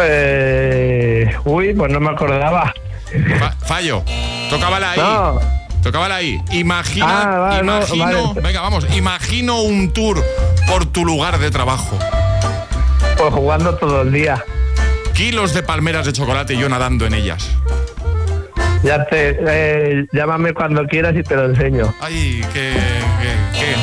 Eh, 0.00 1.34
uy, 1.44 1.74
pues 1.74 1.92
no 1.92 2.00
me 2.00 2.10
acordaba. 2.10 2.72
Fa- 3.38 3.54
fallo. 3.66 4.02
Tócabala 4.50 4.90
ahí. 4.92 4.98
No, 5.00 5.40
Tócabala 5.82 6.16
ahí. 6.16 6.38
Imagina, 6.52 7.06
Ah, 7.22 7.38
vale, 7.38 7.62
no, 7.62 7.76
imagino, 7.78 8.28
vale. 8.34 8.40
venga, 8.40 8.60
vamos, 8.60 8.86
imagino 8.96 9.62
un 9.62 9.92
tour 9.92 10.22
por 10.66 10.86
tu 10.86 11.04
lugar 11.04 11.38
de 11.38 11.50
trabajo. 11.50 11.98
pues 13.16 13.32
jugando 13.34 13.74
todo 13.76 14.02
el 14.02 14.12
día. 14.12 14.44
Kilos 15.14 15.52
de 15.54 15.62
palmeras 15.62 16.06
de 16.06 16.12
chocolate 16.12 16.54
y 16.54 16.58
yo 16.58 16.68
nadando 16.68 17.04
en 17.06 17.14
ellas. 17.14 17.50
Ya 18.84 19.04
te, 19.06 19.36
eh, 19.40 20.06
llámame 20.12 20.52
cuando 20.54 20.84
quieras 20.86 21.14
y 21.16 21.22
te 21.24 21.34
lo 21.34 21.46
enseño. 21.46 21.92
Ay, 22.00 22.44
qué, 22.52 22.74
qué, 23.20 23.58
qué. 23.58 23.74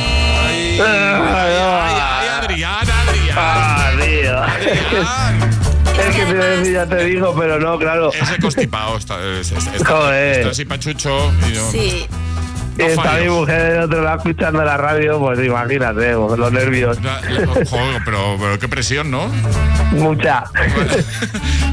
Ay, 0.47 0.79
ay, 0.79 1.53
ay, 1.59 1.97
ay, 2.01 2.27
Adrián, 2.41 2.87
Adrián. 2.89 3.37
Ah. 3.37 3.87
Adrián. 3.89 5.54
Es 5.97 6.15
que 6.15 6.25
te 6.25 6.71
ya 6.73 6.85
te 6.85 7.03
digo, 7.05 7.33
pero 7.37 7.59
no, 7.59 7.77
claro. 7.79 8.11
Ese 8.13 8.37
constipado 8.39 8.97
está, 8.97 9.17
es- 9.39 9.51
es- 9.51 9.67
está, 9.67 9.85
Joder. 9.85 10.37
está 10.39 10.49
así 10.51 10.65
pachucho. 10.65 11.31
Y 11.49 11.53
no, 11.55 11.71
Sí. 11.71 12.05
Y 12.77 12.81
no 12.81 12.87
está 12.87 13.13
mi 13.13 13.29
mujer 13.29 13.71
del 13.73 13.81
otro 13.83 14.01
lado 14.01 14.17
escuchando 14.17 14.63
la 14.63 14.77
radio, 14.77 15.19
pues 15.19 15.39
imagínate, 15.39 16.13
pues, 16.15 16.37
los 16.39 16.51
nervios. 16.51 17.01
La- 17.01 17.21
la- 17.21 17.47
joder, 17.47 18.01
pero, 18.03 18.35
pero 18.39 18.59
qué 18.59 18.67
presión, 18.67 19.09
¿no? 19.11 19.29
Mucha. 19.91 20.43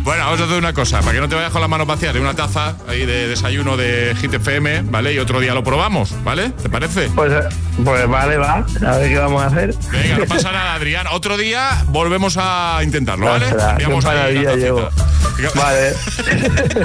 Bueno, 0.02 0.24
vamos 0.24 0.40
a 0.40 0.44
hacer 0.46 0.58
una 0.58 0.72
cosa, 0.72 0.98
para 0.98 1.12
que 1.12 1.20
no 1.20 1.28
te 1.28 1.36
vayas 1.36 1.52
con 1.52 1.60
las 1.60 1.70
manos 1.70 1.86
vacías, 1.86 2.12
de 2.12 2.18
una 2.18 2.34
taza 2.34 2.74
ahí 2.88 3.06
de 3.06 3.28
desayuno 3.28 3.76
de 3.76 4.16
Hit 4.20 4.34
FM, 4.34 4.82
¿vale? 4.86 5.12
Y 5.14 5.20
otro 5.20 5.38
día 5.38 5.54
lo 5.54 5.62
probamos, 5.62 6.12
¿vale? 6.24 6.50
¿Te 6.60 6.68
parece? 6.68 7.08
Pues, 7.14 7.32
pues 7.84 8.08
vale, 8.08 8.36
va. 8.36 8.66
A 8.84 8.96
ver 8.96 9.08
qué 9.10 9.18
vamos 9.18 9.40
a 9.44 9.46
hacer. 9.46 9.72
Venga, 9.92 10.18
no 10.18 10.24
pasa 10.26 10.50
nada, 10.50 10.74
Adrián. 10.74 11.06
Otro 11.12 11.36
día 11.36 11.84
volvemos 11.86 12.36
a 12.36 12.80
intentarlo, 12.82 13.26
¿vale? 13.26 13.46
Ostras, 13.46 13.76
qué 13.78 14.56
llevo. 14.56 14.88
Vale. 15.54 15.94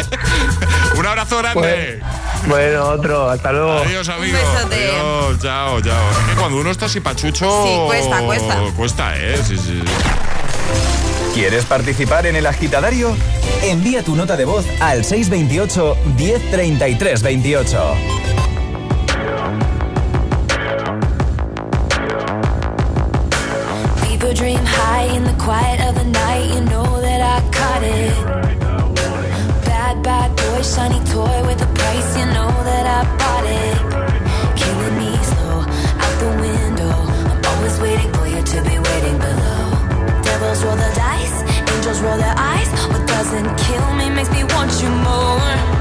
Un 0.97 1.05
abrazo 1.05 1.37
grande. 1.39 1.99
Pues, 2.01 2.47
bueno, 2.47 2.83
otro. 2.85 3.29
Hasta 3.31 3.51
luego. 3.51 3.79
Adiós, 3.79 4.06
amigo. 4.09 4.37
besote. 4.37 4.75
Adiós, 4.75 5.39
chao, 5.41 5.81
chao. 5.81 6.11
Es 6.11 6.17
que 6.29 6.35
cuando 6.39 6.57
uno 6.57 6.71
está 6.71 6.85
así 6.85 6.99
pachucho. 6.99 7.63
Sí, 7.65 7.79
cuesta, 7.85 8.21
cuesta. 8.21 8.57
Cuesta, 8.75 9.17
¿eh? 9.17 9.37
Sí, 9.45 9.57
sí. 9.57 9.81
¿Quieres 11.33 11.65
participar 11.65 12.25
en 12.25 12.35
El 12.35 12.45
Agitadario? 12.47 13.15
Envía 13.61 14.03
tu 14.03 14.15
nota 14.15 14.35
de 14.35 14.45
voz 14.45 14.65
al 14.79 15.03
628 15.05 15.97
1033 16.17 17.21
28. 17.21 17.95
People 24.01 24.33
dream 24.33 24.63
high 24.65 25.15
in 25.15 25.23
the 25.23 25.33
quiet 25.33 25.79
of 25.87 25.95
the 25.95 26.05
night. 26.05 26.49
You 26.55 26.61
know 26.65 26.99
that 27.01 27.21
I 27.21 27.39
caught 27.51 27.83
it. 27.83 28.13
Bad, 29.65 30.01
bad 30.01 30.35
boy, 30.35 30.61
shiny 30.63 30.99
toy 31.11 31.43
with 31.45 31.61
a 31.61 31.67
price. 31.75 32.17
You 32.17 32.25
know 32.33 32.56
doesn't 43.37 43.57
kill 43.59 43.93
me 43.93 44.09
makes 44.09 44.31
me 44.31 44.43
want 44.43 44.81
you 44.81 44.89
more. 44.89 45.76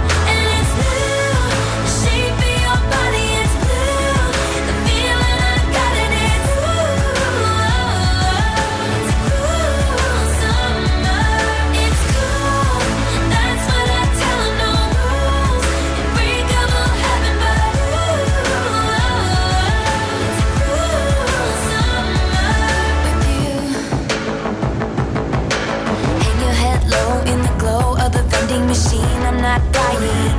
Not 29.46 29.62
dying. 29.72 30.34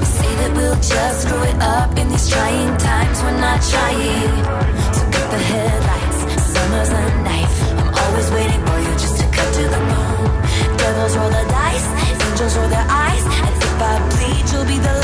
We 0.00 0.06
say 0.18 0.32
that 0.40 0.52
we'll 0.56 0.80
just 0.92 1.16
screw 1.22 1.42
it 1.50 1.58
up 1.76 1.96
in 1.96 2.06
these 2.12 2.28
trying 2.28 2.76
times. 2.76 3.16
We're 3.24 3.40
not 3.40 3.60
trying. 3.72 4.36
So 4.96 5.02
cut 5.14 5.26
the 5.32 5.40
headlights. 5.50 6.18
Summer's 6.52 6.90
a 7.00 7.02
knife. 7.24 7.56
I'm 7.80 7.90
always 8.02 8.28
waiting 8.36 8.62
for 8.68 8.78
you 8.84 8.92
just 9.04 9.16
to 9.20 9.26
cut 9.36 9.48
to 9.58 9.64
the 9.74 9.82
bone. 9.90 10.28
Devils 10.80 11.16
roll 11.16 11.32
the 11.38 11.44
dice. 11.56 11.86
Angels 12.26 12.54
roll 12.58 12.68
their 12.68 12.88
eyes. 13.04 13.24
And 13.46 13.54
if 13.68 13.82
I 13.90 13.92
bleed, 14.12 14.44
you'll 14.52 14.68
be 14.72 14.78
the 14.88 14.99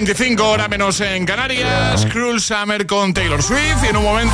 25 0.00 0.48
horas 0.48 0.70
menos 0.70 0.98
en 1.02 1.26
Canarias. 1.26 2.06
Cruel 2.06 2.40
Summer 2.40 2.86
con 2.86 3.12
Taylor 3.12 3.42
Swift. 3.42 3.84
Y 3.84 3.88
en 3.88 3.98
un 3.98 4.04
momento 4.04 4.32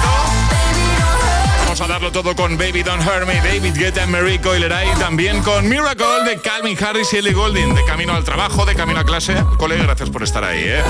darlo 1.97 2.13
todo 2.13 2.37
con 2.37 2.59
Baby 2.59 2.83
Don't 2.83 3.03
Hurt 3.07 3.27
Me, 3.27 3.37
David 3.37 3.75
Guetta, 3.75 4.07
Mary 4.07 4.39
Coileray. 4.39 4.87
También 4.99 5.43
con 5.43 5.67
Miracle 5.67 6.25
de 6.27 6.39
Calvin 6.43 6.77
Harris 6.79 7.11
y 7.15 7.17
Ellie 7.17 7.33
Goulding. 7.33 7.75
De 7.75 7.83
camino 7.87 8.13
al 8.13 8.23
trabajo, 8.23 8.67
de 8.67 8.75
camino 8.75 9.01
a 9.01 9.05
clase. 9.05 9.43
Colega, 9.57 9.85
gracias 9.85 10.11
por 10.11 10.23
estar 10.23 10.45
ahí. 10.45 10.63
¿eh? 10.63 10.83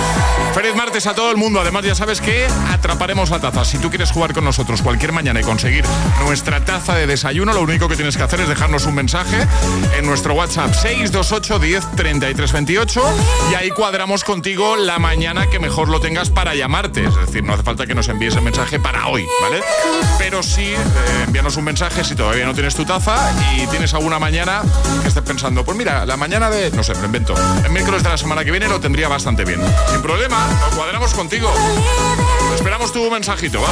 Feliz 0.52 0.74
martes 0.74 1.06
a 1.06 1.14
todo 1.14 1.30
el 1.30 1.36
mundo. 1.36 1.60
Además, 1.60 1.84
ya 1.84 1.94
sabes 1.94 2.20
que 2.20 2.48
atraparemos 2.72 3.30
la 3.30 3.38
taza. 3.38 3.64
Si 3.64 3.78
tú 3.78 3.88
quieres 3.88 4.10
jugar 4.10 4.34
con 4.34 4.42
nosotros 4.42 4.82
cualquier 4.82 5.12
mañana 5.12 5.38
y 5.38 5.44
conseguir 5.44 5.84
nuestra 6.24 6.64
taza 6.64 6.96
de 6.96 7.06
desayuno, 7.06 7.52
lo 7.52 7.60
único 7.60 7.88
que 7.88 7.94
tienes 7.94 8.16
que 8.16 8.24
hacer 8.24 8.40
es 8.40 8.48
dejarnos 8.48 8.84
un 8.86 8.96
mensaje 8.96 9.46
en 9.96 10.06
nuestro 10.06 10.34
WhatsApp 10.34 10.74
628 10.74 11.60
10 11.60 11.86
33 11.94 12.52
28 12.52 13.02
y 13.52 13.54
ahí 13.54 13.70
cuadramos 13.70 14.24
contigo 14.24 14.74
la 14.74 14.98
mañana 14.98 15.48
que 15.48 15.60
mejor 15.60 15.88
lo 15.88 16.00
tengas 16.00 16.30
para 16.30 16.56
llamarte. 16.56 17.04
Es 17.04 17.14
decir, 17.14 17.44
no 17.44 17.52
hace 17.52 17.62
falta 17.62 17.86
que 17.86 17.94
nos 17.94 18.08
envíes 18.08 18.34
el 18.34 18.42
mensaje 18.42 18.80
para 18.80 19.06
hoy, 19.06 19.24
¿vale? 19.40 19.62
Pero 20.18 20.42
sí, 20.42 20.74
eh, 20.96 21.24
envíanos 21.26 21.56
un 21.56 21.64
mensaje 21.64 22.04
si 22.04 22.14
todavía 22.14 22.46
no 22.46 22.54
tienes 22.54 22.74
tu 22.74 22.84
taza 22.84 23.32
y 23.56 23.66
tienes 23.68 23.92
alguna 23.94 24.18
mañana 24.18 24.62
que 25.02 25.08
estés 25.08 25.22
pensando, 25.22 25.64
pues 25.64 25.76
mira, 25.76 26.06
la 26.06 26.16
mañana 26.16 26.50
de, 26.50 26.70
no 26.70 26.82
sé, 26.82 26.94
me 26.94 27.00
lo 27.00 27.06
invento, 27.06 27.34
el 27.64 27.70
miércoles 27.70 28.02
de 28.02 28.08
la 28.08 28.18
semana 28.18 28.44
que 28.44 28.50
viene 28.50 28.68
lo 28.68 28.80
tendría 28.80 29.08
bastante 29.08 29.44
bien. 29.44 29.60
Sin 29.90 30.02
problema, 30.02 30.48
lo 30.70 30.76
cuadramos 30.76 31.14
contigo. 31.14 31.52
Esperamos 32.54 32.92
tu 32.92 33.10
mensajito, 33.10 33.60
va. 33.60 33.68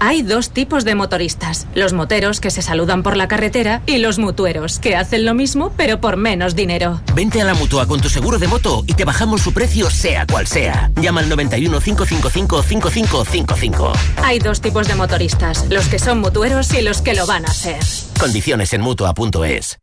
Hay 0.00 0.22
dos 0.22 0.50
tipos 0.50 0.84
de 0.84 0.94
motoristas, 0.94 1.66
los 1.74 1.92
moteros 1.92 2.40
que 2.40 2.50
se 2.50 2.62
saludan 2.62 3.02
por 3.02 3.16
la 3.16 3.28
carretera 3.28 3.82
y 3.86 3.98
los 3.98 4.18
mutueros 4.18 4.78
que 4.78 4.96
hacen 4.96 5.24
lo 5.24 5.34
mismo 5.34 5.72
pero 5.76 6.00
por 6.00 6.16
menos 6.16 6.54
dinero. 6.54 7.00
Vente 7.14 7.40
a 7.40 7.44
la 7.44 7.54
mutua 7.54 7.86
con 7.86 8.00
tu 8.00 8.08
seguro 8.08 8.38
de 8.38 8.48
moto 8.48 8.84
y 8.86 8.94
te 8.94 9.04
bajamos 9.04 9.42
su 9.42 9.52
precio 9.52 9.90
sea 9.90 10.26
cual 10.26 10.46
sea. 10.46 10.90
Llama 11.00 11.20
al 11.20 11.28
91 11.28 11.80
555 11.80 12.62
5555. 12.62 13.92
Hay 14.22 14.38
dos 14.38 14.60
tipos 14.60 14.88
de 14.88 14.94
motoristas, 14.94 15.66
los 15.70 15.86
que 15.88 15.98
son 15.98 16.20
mutueros 16.20 16.72
y 16.74 16.82
los 16.82 17.02
que 17.02 17.14
lo 17.14 17.26
van 17.26 17.46
a 17.46 17.52
ser. 17.52 17.78
Condiciones 18.18 18.72
en 18.72 18.80
mutua.es. 18.80 19.78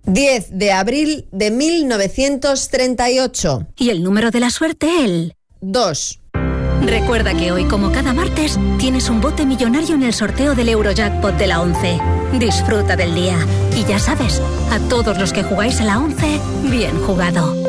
10 0.03 0.57
de 0.57 0.73
abril 0.73 1.25
de 1.31 1.51
1938. 1.51 3.67
y 3.77 3.91
el 3.91 4.03
número 4.03 4.29
de 4.29 4.41
la 4.41 4.49
suerte 4.49 5.05
el 5.05 5.35
2. 5.61 6.19
Recuerda 6.85 7.33
que 7.33 7.53
hoy, 7.53 7.63
como 7.65 7.91
cada 7.91 8.13
martes, 8.13 8.57
tienes 8.77 9.09
un 9.09 9.21
bote 9.21 9.45
millonario 9.45 9.95
en 9.95 10.03
el 10.03 10.13
sorteo 10.13 10.53
del 10.53 10.67
Eurojackpot 10.69 11.37
de 11.37 11.47
la 11.47 11.61
11. 11.61 11.99
Disfruta 12.39 12.97
del 12.97 13.15
día. 13.15 13.37
Y 13.75 13.85
ya 13.85 13.99
sabes, 13.99 14.41
a 14.71 14.79
todos 14.89 15.17
los 15.17 15.31
que 15.31 15.43
jugáis 15.43 15.79
a 15.79 15.85
la 15.85 15.99
11, 15.99 16.41
bien 16.69 16.99
jugado. 17.01 17.68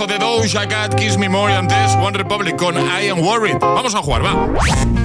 Temazo 0.00 0.06
de 0.06 0.18
Doja 0.18 0.68
Cat, 0.68 0.94
Kiss 0.94 1.18
Me 1.18 1.28
More 1.28 1.52
y 1.52 1.56
antes 1.56 1.94
One 1.96 2.16
Republic 2.16 2.56
con 2.56 2.74
I 2.76 3.08
Am 3.08 3.20
Worried. 3.20 3.58
Vamos 3.60 3.94
a 3.94 3.98
jugar, 3.98 4.24
va. 4.24 4.48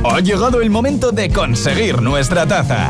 Ha 0.03 0.19
llegado 0.19 0.61
el 0.61 0.69
momento 0.69 1.11
de 1.11 1.29
conseguir 1.29 2.01
nuestra 2.01 2.45
taza. 2.45 2.87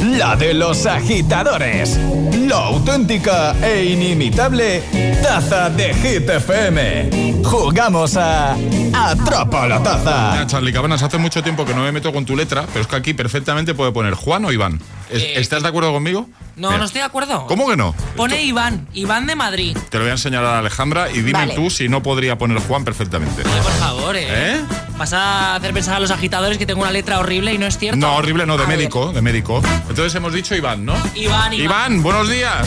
La 0.00 0.36
de 0.36 0.54
los 0.54 0.86
agitadores. 0.86 1.98
La 2.46 2.66
auténtica 2.66 3.54
e 3.62 3.84
inimitable 3.84 4.82
taza 5.22 5.70
de 5.70 5.94
Hit 5.94 6.28
FM. 6.28 7.42
Jugamos 7.44 8.16
a 8.16 8.56
Atrapa 8.98 9.66
la 9.68 9.82
taza. 9.82 10.30
Mira, 10.32 10.46
Charlie 10.46 10.72
Cabanas, 10.72 11.02
hace 11.02 11.18
mucho 11.18 11.42
tiempo 11.42 11.64
que 11.64 11.74
no 11.74 11.82
me 11.82 11.92
meto 11.92 12.12
con 12.12 12.24
tu 12.26 12.34
letra, 12.36 12.66
pero 12.66 12.80
es 12.82 12.86
que 12.86 12.96
aquí 12.96 13.14
perfectamente 13.14 13.74
puede 13.74 13.92
poner 13.92 14.14
Juan 14.14 14.44
o 14.44 14.52
Iván. 14.52 14.80
Eh, 15.10 15.34
¿Estás 15.36 15.62
de 15.62 15.68
acuerdo 15.68 15.92
conmigo? 15.92 16.28
No, 16.56 16.68
Mira. 16.68 16.78
no 16.78 16.84
estoy 16.84 17.00
de 17.00 17.06
acuerdo. 17.06 17.46
¿Cómo 17.46 17.68
que 17.68 17.76
no? 17.76 17.94
Pone 18.16 18.42
Iván, 18.42 18.88
Iván 18.92 19.26
de 19.26 19.36
Madrid. 19.36 19.76
Te 19.90 19.98
lo 19.98 20.04
voy 20.04 20.10
a 20.10 20.14
enseñar 20.14 20.44
a 20.44 20.58
Alejandra 20.58 21.08
y 21.10 21.18
dime 21.20 21.32
Vale. 21.32 21.54
tú 21.54 21.70
si 21.70 21.88
no 21.88 22.02
podría 22.02 22.36
poner 22.36 22.58
Juan 22.58 22.84
perfectamente. 22.84 23.42
Oye, 23.42 23.62
por 23.62 23.72
favor, 23.72 24.16
eh. 24.16 24.26
¿Eh? 24.28 24.60
Vas 24.96 25.12
a 25.12 25.54
hacer 25.54 25.72
pensar 25.72 25.94
a 25.96 26.00
los 26.00 26.10
agitadores 26.10 26.58
que 26.58 26.66
tengo 26.66 26.82
una 26.82 26.90
letra 26.90 27.20
horrible 27.20 27.54
y 27.54 27.58
no 27.58 27.66
es 27.66 27.78
cierto. 27.78 27.96
No, 27.98 28.16
horrible, 28.16 28.44
no, 28.46 28.56
de 28.58 28.64
A 28.64 28.66
ver. 28.66 28.76
médico, 28.76 29.12
de 29.12 29.22
médico. 29.22 29.62
Entonces 29.88 30.12
hemos 30.16 30.32
dicho 30.32 30.54
Iván, 30.56 30.84
¿no? 30.84 30.94
Iván, 31.14 31.52
Iván. 31.52 31.54
Iván, 31.54 32.02
buenos 32.02 32.28
días. 32.28 32.66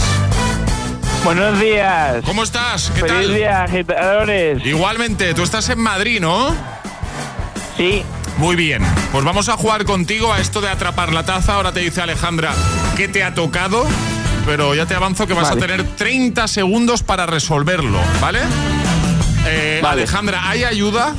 Buenos 1.24 1.60
días. 1.60 2.24
¿Cómo 2.26 2.44
estás? 2.44 2.92
¿Qué 2.96 3.02
Feliz 3.02 3.14
tal? 3.28 3.34
día, 3.36 3.64
agitadores. 3.64 4.66
Igualmente, 4.66 5.34
tú 5.34 5.44
estás 5.44 5.70
en 5.70 5.80
Madrid, 5.80 6.20
¿no? 6.20 6.56
Sí. 7.78 8.04
Muy 8.38 8.56
bien, 8.56 8.82
pues 9.12 9.24
vamos 9.24 9.50
a 9.50 9.58
jugar 9.58 9.86
contigo 9.86 10.34
a 10.34 10.40
esto 10.40 10.62
de 10.62 10.70
atrapar 10.70 11.14
la 11.14 11.24
taza. 11.24 11.56
Ahora 11.56 11.72
te 11.72 11.82
dice 11.82 12.02
Alejandra 12.02 12.54
qué 12.98 13.08
te 13.08 13.24
ha 13.24 13.36
tocado, 13.36 13.86
pero 14.46 14.74
ya 14.74 14.86
te 14.88 14.96
avanzo 14.96 15.28
que 15.28 15.34
vas 15.34 15.50
Vale. 15.50 15.64
a 15.64 15.68
tener 15.68 15.88
30 15.96 16.48
segundos 16.48 17.04
para 17.04 17.28
resolverlo, 17.28 18.00
¿vale? 18.20 18.40
Eh, 19.46 19.80
Vale. 19.84 20.02
Alejandra, 20.04 20.50
¿hay 20.50 20.64
ayuda? 20.64 21.14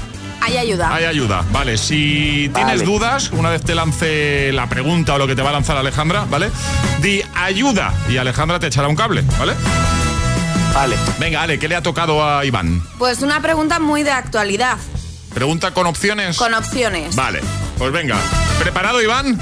Hay 0.44 0.56
ayuda. 0.56 0.92
Hay 0.94 1.04
ayuda, 1.04 1.44
vale. 1.52 1.78
Si 1.78 2.50
tienes 2.54 2.80
Vale. 2.80 2.84
dudas, 2.84 3.30
una 3.32 3.48
vez 3.50 3.62
te 3.62 3.74
lance 3.76 4.50
la 4.52 4.68
pregunta 4.68 5.14
o 5.14 5.18
lo 5.18 5.26
que 5.26 5.36
te 5.36 5.42
va 5.42 5.50
a 5.50 5.52
lanzar 5.52 5.76
Alejandra, 5.76 6.24
¿vale? 6.28 6.50
Di 7.00 7.22
ayuda 7.34 7.94
y 8.08 8.16
Alejandra 8.16 8.58
te 8.58 8.66
echará 8.66 8.88
un 8.88 8.96
cable, 8.96 9.22
¿vale? 9.38 9.52
Vale. 10.74 10.96
Venga, 11.20 11.42
Ale, 11.42 11.58
¿qué 11.58 11.68
le 11.68 11.76
ha 11.76 11.82
tocado 11.82 12.24
a 12.26 12.44
Iván? 12.44 12.82
Pues 12.98 13.22
una 13.22 13.40
pregunta 13.40 13.78
muy 13.78 14.02
de 14.02 14.10
actualidad, 14.10 14.78
Pregunta 15.32 15.70
con 15.72 15.86
opciones. 15.86 16.36
con 16.36 16.52
opciones. 16.54 17.14
Vale, 17.14 17.40
pues 17.78 17.92
venga. 17.92 18.16
¿Preparado, 18.58 19.00
Iván? 19.00 19.38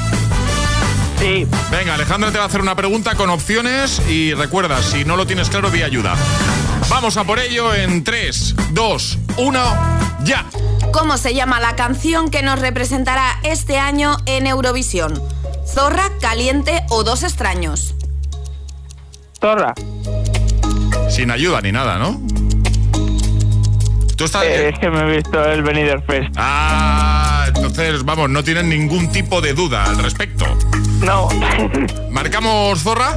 Sí. 1.19 1.47
Venga, 1.71 1.95
Alejandra 1.95 2.31
te 2.31 2.39
va 2.39 2.45
a 2.45 2.47
hacer 2.47 2.61
una 2.61 2.75
pregunta 2.77 3.15
con 3.15 3.31
opciones 3.31 4.01
y 4.09 4.35
recuerda, 4.35 4.83
si 4.83 5.05
no 5.05 5.17
lo 5.17 5.27
tienes 5.27 5.49
claro, 5.49 5.71
di 5.71 5.83
ayuda. 5.83 6.15
Vamos 6.89 7.17
a 7.17 7.25
por 7.25 7.39
ello 7.39 7.75
en 7.75 8.05
3, 8.05 8.55
2, 8.73 9.19
1, 9.39 9.61
ya. 10.25 10.45
¿Cómo 10.93 11.19
se 11.19 11.35
llama 11.35 11.61
la 11.61 11.77
canción 11.77 12.31
que 12.31 12.43
nos 12.43 12.59
representará 12.59 13.39
este 13.45 13.79
año 13.79 14.17
en 14.27 14.47
Eurovisión? 14.47 15.23
¿Zorra, 15.67 16.11
Caliente 16.21 16.83
o 16.89 17.05
Dos 17.05 17.23
extraños? 17.23 17.95
Zorra. 19.41 19.75
Sin 21.09 21.31
ayuda 21.31 21.61
ni 21.61 21.71
nada, 21.73 21.99
¿no? 21.99 22.21
Tú 24.17 24.25
estás... 24.25 24.45
Eh, 24.45 24.71
es 24.71 24.79
que 24.79 24.91
me 24.91 25.01
he 25.01 25.17
visto 25.17 25.45
el 25.45 25.63
Benidorm 25.63 26.03
Fest. 26.03 26.35
Ah, 26.37 27.47
entonces, 27.49 28.05
vamos, 28.05 28.29
no 28.29 28.43
tienen 28.43 28.69
ningún 28.69 29.11
tipo 29.11 29.41
de 29.41 29.55
duda 29.55 29.85
al 29.85 29.99
respecto. 29.99 30.45
No. 31.01 31.29
¿Marcamos 32.11 32.83
Zorra? 32.83 33.17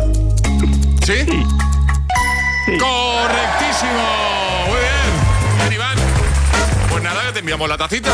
¿Sí? 1.05 1.25
Correctísimo. 2.79 4.42
Te 7.33 7.39
enviamos 7.39 7.67
la 7.67 7.77
tacita. 7.77 8.11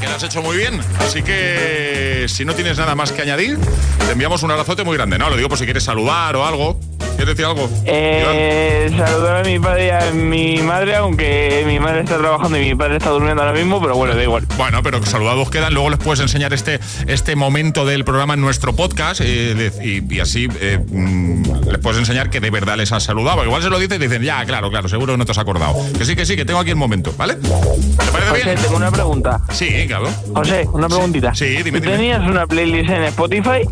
Que 0.00 0.06
lo 0.06 0.14
has 0.14 0.22
hecho 0.22 0.42
muy 0.42 0.56
bien. 0.56 0.80
Así 0.98 1.22
que 1.22 2.26
si 2.28 2.44
no 2.44 2.54
tienes 2.54 2.78
nada 2.78 2.94
más 2.94 3.12
que 3.12 3.22
añadir, 3.22 3.58
te 4.06 4.12
enviamos 4.12 4.42
un 4.42 4.50
abrazote 4.50 4.82
muy 4.82 4.96
grande. 4.96 5.18
No, 5.18 5.30
lo 5.30 5.36
digo 5.36 5.48
por 5.48 5.58
si 5.58 5.64
quieres 5.64 5.84
saludar 5.84 6.34
o 6.36 6.44
algo. 6.44 6.80
¿Quieres 7.20 7.36
decir 7.36 7.44
algo? 7.44 7.68
Eh, 7.84 8.90
saludar 8.96 9.36
a 9.36 9.42
mi 9.44 9.58
padre 9.58 9.88
y 9.88 9.90
a 9.90 10.10
mi 10.12 10.56
madre, 10.62 10.96
aunque 10.96 11.64
mi 11.66 11.78
madre 11.78 12.00
está 12.00 12.16
trabajando 12.16 12.56
y 12.58 12.62
mi 12.70 12.74
padre 12.74 12.96
está 12.96 13.10
durmiendo 13.10 13.42
ahora 13.42 13.52
mismo, 13.54 13.78
pero 13.78 13.94
bueno, 13.94 14.14
da 14.14 14.22
igual. 14.22 14.46
Bueno, 14.56 14.82
pero 14.82 15.04
saludados 15.04 15.50
quedan. 15.50 15.74
Luego 15.74 15.90
les 15.90 15.98
puedes 15.98 16.20
enseñar 16.20 16.54
este, 16.54 16.80
este 17.08 17.36
momento 17.36 17.84
del 17.84 18.06
programa 18.06 18.32
en 18.32 18.40
nuestro 18.40 18.74
podcast 18.74 19.20
eh, 19.22 19.70
y, 19.84 20.14
y 20.14 20.20
así 20.20 20.48
eh, 20.62 20.78
mm, 20.82 21.68
les 21.68 21.78
puedes 21.80 21.98
enseñar 21.98 22.30
que 22.30 22.40
de 22.40 22.48
verdad 22.48 22.78
les 22.78 22.90
has 22.90 23.02
saludado. 23.02 23.44
Igual 23.44 23.62
se 23.62 23.68
lo 23.68 23.78
dices 23.78 23.98
y 23.98 24.00
dicen, 24.02 24.22
ya, 24.22 24.42
claro, 24.46 24.70
claro, 24.70 24.88
seguro 24.88 25.12
que 25.12 25.18
no 25.18 25.26
te 25.26 25.32
has 25.32 25.38
acordado. 25.38 25.74
Que 25.98 26.06
sí, 26.06 26.16
que 26.16 26.24
sí, 26.24 26.36
que 26.36 26.46
tengo 26.46 26.60
aquí 26.60 26.70
el 26.70 26.76
momento, 26.76 27.12
¿vale? 27.18 27.34
¿Te 27.34 27.48
parece 28.12 28.30
José, 28.30 28.44
bien? 28.44 28.56
tengo 28.62 28.76
una 28.76 28.90
pregunta. 28.90 29.40
Sí, 29.52 29.68
claro. 29.86 30.08
José, 30.34 30.66
una 30.72 30.88
preguntita. 30.88 31.34
Sí, 31.34 31.62
dime, 31.62 31.80
¿Tú 31.80 31.84
dime. 31.84 31.96
tenías 31.98 32.26
una 32.26 32.46
playlist 32.46 32.88
en 32.88 33.02
Spotify? 33.04 33.68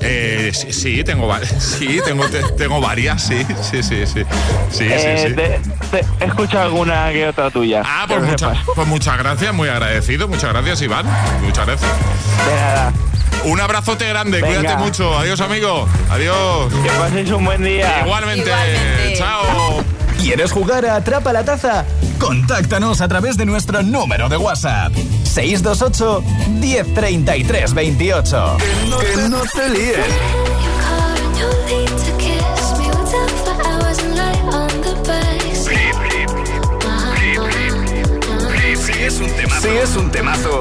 Eh, 0.00 0.52
sí, 0.54 0.72
sí, 0.72 1.02
tengo, 1.02 1.28
sí, 1.58 1.98
tengo, 2.04 2.26
te- 2.28 2.42
tengo 2.56 2.80
varias, 2.92 3.22
sí, 3.22 3.38
sí, 3.62 3.82
sí, 3.82 4.06
sí. 4.06 4.22
Sí, 4.70 4.84
Eh, 4.84 5.16
sí, 5.16 5.28
sí. 5.28 5.34
te- 5.34 5.60
te- 5.90 6.06
he 6.20 6.26
escuchado 6.28 6.64
alguna 6.64 7.10
que 7.10 7.26
otra 7.26 7.50
tuya. 7.50 7.82
Ah, 7.86 8.04
que 8.06 8.16
pues, 8.16 8.28
mucha- 8.28 8.52
pues 8.74 8.86
muchas 8.86 9.16
gracias, 9.16 9.54
muy 9.54 9.70
agradecido. 9.70 10.28
Muchas 10.28 10.52
gracias, 10.52 10.82
Iván. 10.82 11.06
Muchas 11.42 11.66
gracias. 11.66 11.90
De 11.90 12.54
nada. 12.54 12.92
Un 13.44 13.58
abrazote 13.62 14.06
grande, 14.10 14.42
Venga. 14.42 14.58
cuídate 14.60 14.76
mucho. 14.76 15.16
Adiós, 15.18 15.40
amigo. 15.40 15.88
Adiós. 16.10 16.70
Que 16.82 16.90
paséis 16.90 17.30
un 17.30 17.46
buen 17.46 17.64
día. 17.64 18.02
Igualmente. 18.04 18.44
Igualmente. 18.50 19.14
Chao. 19.16 19.82
¿Quieres 20.20 20.52
jugar 20.52 20.84
a 20.84 20.96
Atrapa 20.96 21.32
la 21.32 21.44
Taza? 21.44 21.86
Contáctanos 22.20 23.00
a 23.00 23.08
través 23.08 23.38
de 23.38 23.46
nuestro 23.46 23.82
número 23.82 24.28
de 24.28 24.36
WhatsApp. 24.36 24.92
628 25.24 26.22
1033 26.60 27.72
28. 27.72 28.56
Que 29.14 29.28
no 29.30 29.40
te 29.54 29.68
líes. 29.70 29.96
Sí 39.02 39.06
es 39.06 39.20
un 39.20 39.32
temazo. 39.34 39.68
Sí 39.68 39.68
es 39.68 39.96
un 39.96 40.10
temazo. 40.12 40.60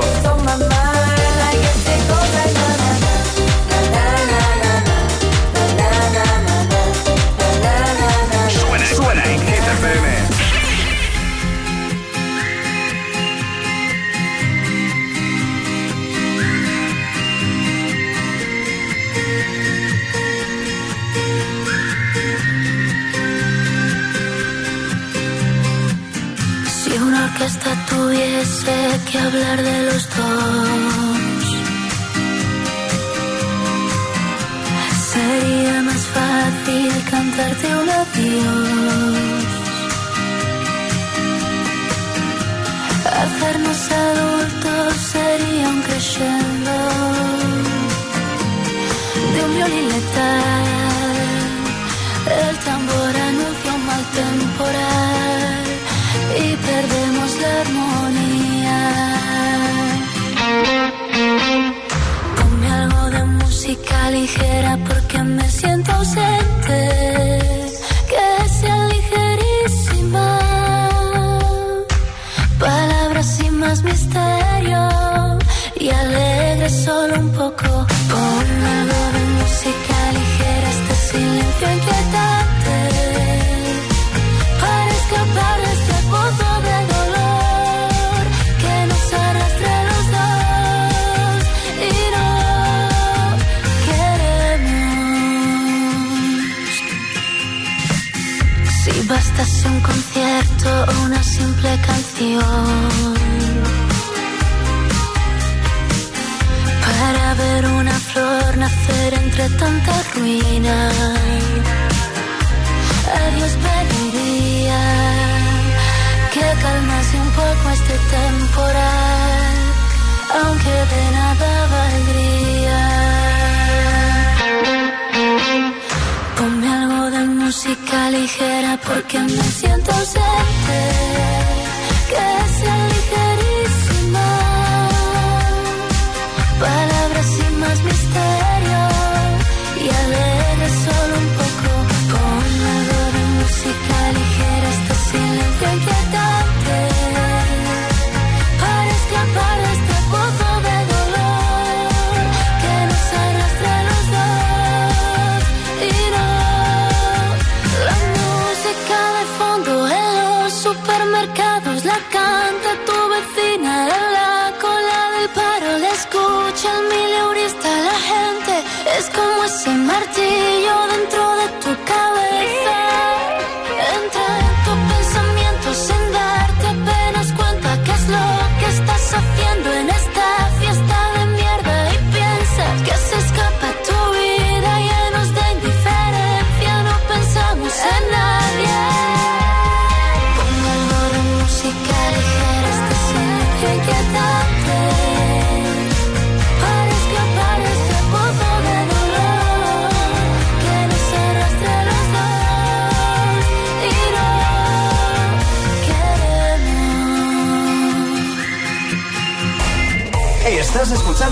Porque 128.77 129.19
me 129.19 129.43
siento 129.43 129.91
ausente. 129.91 131.10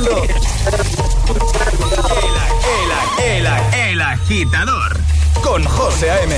Escuchando 0.10 1.88
el, 2.18 3.24
el, 3.24 3.46
el, 3.46 3.90
el 3.92 4.02
agitador 4.02 5.00
con 5.44 5.64
José 5.64 6.12
A.M. 6.12 6.36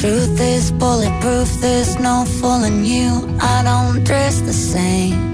Truth 0.00 0.40
is 0.40 0.72
bulletproof, 0.72 1.60
there's 1.60 1.98
no 1.98 2.24
fooling 2.24 2.84
you. 2.86 3.36
I 3.38 3.62
don't 3.62 4.02
dress 4.02 4.40
the 4.40 4.52
same. 4.52 5.29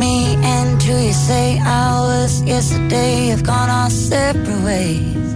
Me 0.00 0.34
and 0.42 0.82
who 0.82 0.96
you 0.96 1.12
say 1.12 1.58
I 1.58 2.00
was 2.00 2.42
yesterday 2.42 3.26
have 3.26 3.44
gone 3.44 3.68
our 3.68 3.90
separate 3.90 4.64
ways. 4.64 5.34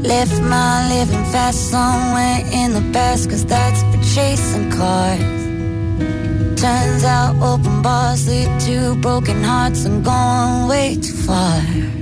Left 0.00 0.40
my 0.40 0.88
living 0.88 1.24
fast 1.26 1.70
somewhere 1.70 2.38
in 2.50 2.72
the 2.72 2.84
past, 2.94 3.28
cause 3.28 3.44
that's 3.44 3.82
for 3.90 4.02
chasing 4.14 4.70
cars. 4.70 5.42
Turns 6.62 7.04
out 7.04 7.36
open 7.42 7.82
bars 7.82 8.26
lead 8.26 8.58
to 8.60 8.94
broken 9.02 9.42
hearts. 9.42 9.84
I'm 9.84 10.02
going 10.02 10.68
way 10.68 10.94
too 10.96 11.12
far. 11.12 12.01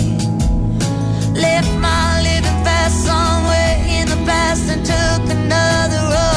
And 4.51 4.85
took 4.85 5.31
another 5.31 6.13
road. 6.13 6.30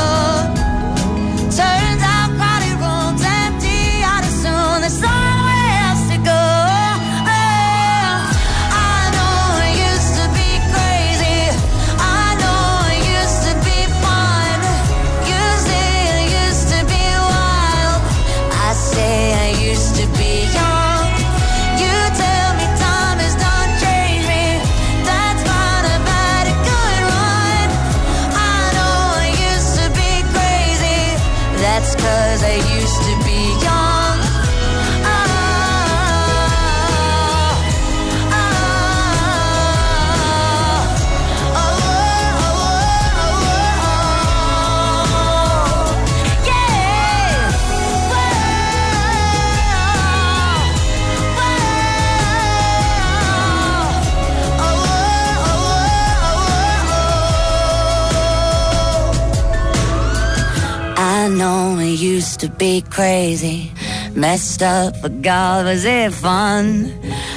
To 62.45 62.51
be 62.59 62.82
crazy, 62.90 63.72
messed 64.14 64.62
up, 64.62 64.95
but 65.01 65.22
God, 65.22 65.64
was 65.64 65.84
it 65.86 66.12
fun? 66.12 66.92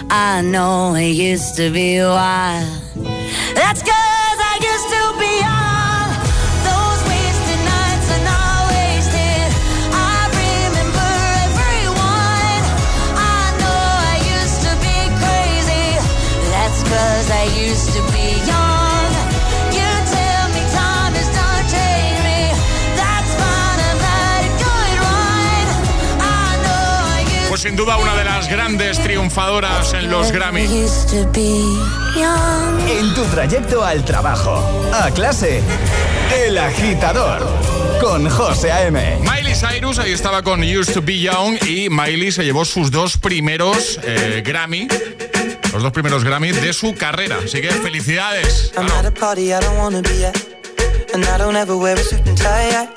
I 0.10 0.41
know 0.41 0.95
it 0.95 1.12
used 1.12 1.55
to 1.55 1.72
be 1.72 1.99
wild. 1.99 2.68
That's 3.55 3.82
cause 3.89 4.39
I 4.51 4.55
used 4.72 4.89
to 4.95 5.03
be 5.24 5.32
young. 5.47 6.10
Those 6.68 6.99
wasted 7.08 7.62
nights 7.72 8.10
wasted. 8.74 9.47
I 9.95 10.20
remember 10.43 11.10
everyone. 11.47 12.64
I 13.16 13.43
know 13.62 13.84
I 14.12 14.16
used 14.36 14.60
to 14.68 14.74
be 14.88 14.97
crazy. 15.24 15.88
I 17.32 17.45
used 17.55 17.89
to 17.95 18.01
be 18.12 18.16
Pues 27.58 27.64
sin 27.64 27.76
duda 27.76 27.97
una 27.97 28.14
de 28.14 28.24
las 28.24 28.47
grandes 28.47 28.99
triunfadoras 28.99 29.91
en 29.93 30.12
los 30.12 30.32
Grammy. 30.32 30.62
En 32.88 33.14
tu 33.16 33.24
trayecto 33.34 33.84
al 33.84 34.05
trabajo, 34.05 34.64
a 34.93 35.10
clase, 35.10 35.64
El 36.36 36.55
Agitador, 36.60 37.41
con 37.99 38.30
José 38.30 38.72
A.M. 38.72 39.22
Miley 39.22 39.55
Cyrus 39.55 39.97
ahí 39.97 40.12
estaba 40.12 40.43
con 40.43 40.62
Used 40.62 40.93
to 40.93 41.01
Be 41.01 41.20
Young 41.20 41.58
y 41.68 41.89
Miley 41.89 42.32
se 42.32 42.45
llevó 42.45 42.64
sus 42.64 42.91
dos 42.91 43.18
primeros 43.18 43.99
eh, 44.03 44.43
Grammy. 44.45 44.88
Los 45.74 45.82
dos 45.82 45.91
primeros 45.91 46.24
Grammy 46.24 46.51
de 46.51 46.74
su 46.74 46.93
carrera. 46.93 47.39
Así 47.43 47.60
que 47.60 47.72
felicidades. 47.72 48.72
I'm 48.78 48.86
at 48.91 49.05
a 49.08 49.12
party 49.12 49.47
I 49.47 49.60
don't 49.62 49.80
wanna 49.80 50.03
be 50.03 50.28
at. 50.28 50.38
And 51.12 51.26
I 51.26 51.39
don't 51.39 51.55
ever 51.55 51.76
wear 51.76 51.97
a 51.97 52.03
suit 52.03 52.22
and 52.28 52.38
tie. 52.38 52.70
I 52.70 52.88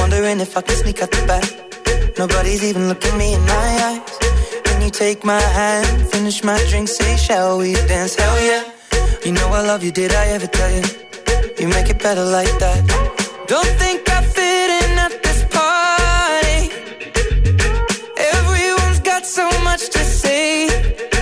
wondering 0.00 0.40
if 0.40 0.56
I 0.56 0.62
can 0.62 0.74
sneak 0.74 1.00
out 1.00 1.12
the 1.12 1.24
back. 1.28 1.73
Nobody's 2.16 2.62
even 2.62 2.88
looking 2.88 3.16
me 3.18 3.34
in 3.34 3.40
my 3.42 3.68
eyes. 3.88 4.18
Can 4.64 4.80
you 4.82 4.90
take 4.90 5.24
my 5.24 5.40
hand, 5.40 6.08
finish 6.08 6.44
my 6.44 6.58
drink, 6.70 6.88
say, 6.88 7.16
shall 7.16 7.58
we 7.58 7.72
dance? 7.74 8.14
Hell 8.14 8.40
yeah. 8.40 8.64
You 9.24 9.32
know 9.32 9.48
I 9.48 9.62
love 9.62 9.82
you, 9.82 9.90
did 9.90 10.12
I 10.12 10.26
ever 10.28 10.46
tell 10.46 10.70
you? 10.70 10.84
You 11.58 11.68
make 11.68 11.90
it 11.90 12.00
better 12.00 12.24
like 12.24 12.56
that. 12.60 12.80
Don't 13.48 13.72
think 13.82 14.08
I 14.08 14.22
fit 14.22 14.70
in 14.82 14.98
at 15.06 15.22
this 15.24 15.44
party. 15.50 16.60
Everyone's 18.16 19.00
got 19.00 19.26
so 19.26 19.48
much 19.64 19.88
to 19.90 19.98
say. 19.98 21.13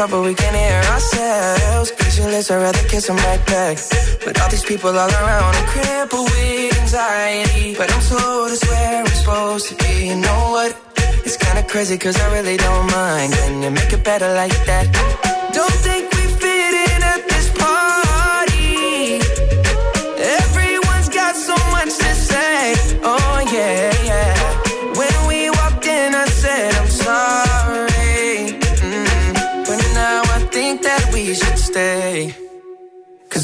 Talk 0.00 0.10
but 0.10 0.22
we 0.22 0.34
can't 0.34 0.56
hear 0.56 0.80
ourselves. 0.92 1.92
Pictureless, 1.92 2.50
I'd 2.50 2.56
rather 2.56 2.88
kiss 2.88 3.08
right 3.08 3.44
back. 3.46 3.76
But 4.24 4.40
all 4.40 4.48
these 4.48 4.64
people 4.64 4.90
all 4.90 5.10
around, 5.10 5.54
I'm 5.56 5.66
crippled 5.66 6.30
with 6.30 6.80
anxiety. 6.80 7.74
But 7.76 7.92
I'm 7.92 8.02
told 8.02 8.52
it's 8.52 8.66
where 8.68 9.00
I'm 9.00 9.06
supposed 9.06 9.68
to 9.68 9.74
be. 9.76 10.08
You 10.08 10.16
know 10.16 10.40
what? 10.54 10.70
It's 11.26 11.36
kinda 11.36 11.62
crazy 11.64 11.98
cause 11.98 12.18
I 12.18 12.32
really 12.32 12.56
don't 12.56 12.90
mind. 12.90 13.32
Can 13.34 13.62
you 13.62 13.70
make 13.70 13.92
it 13.92 14.02
better 14.04 14.32
like 14.34 14.56
that? 14.66 15.29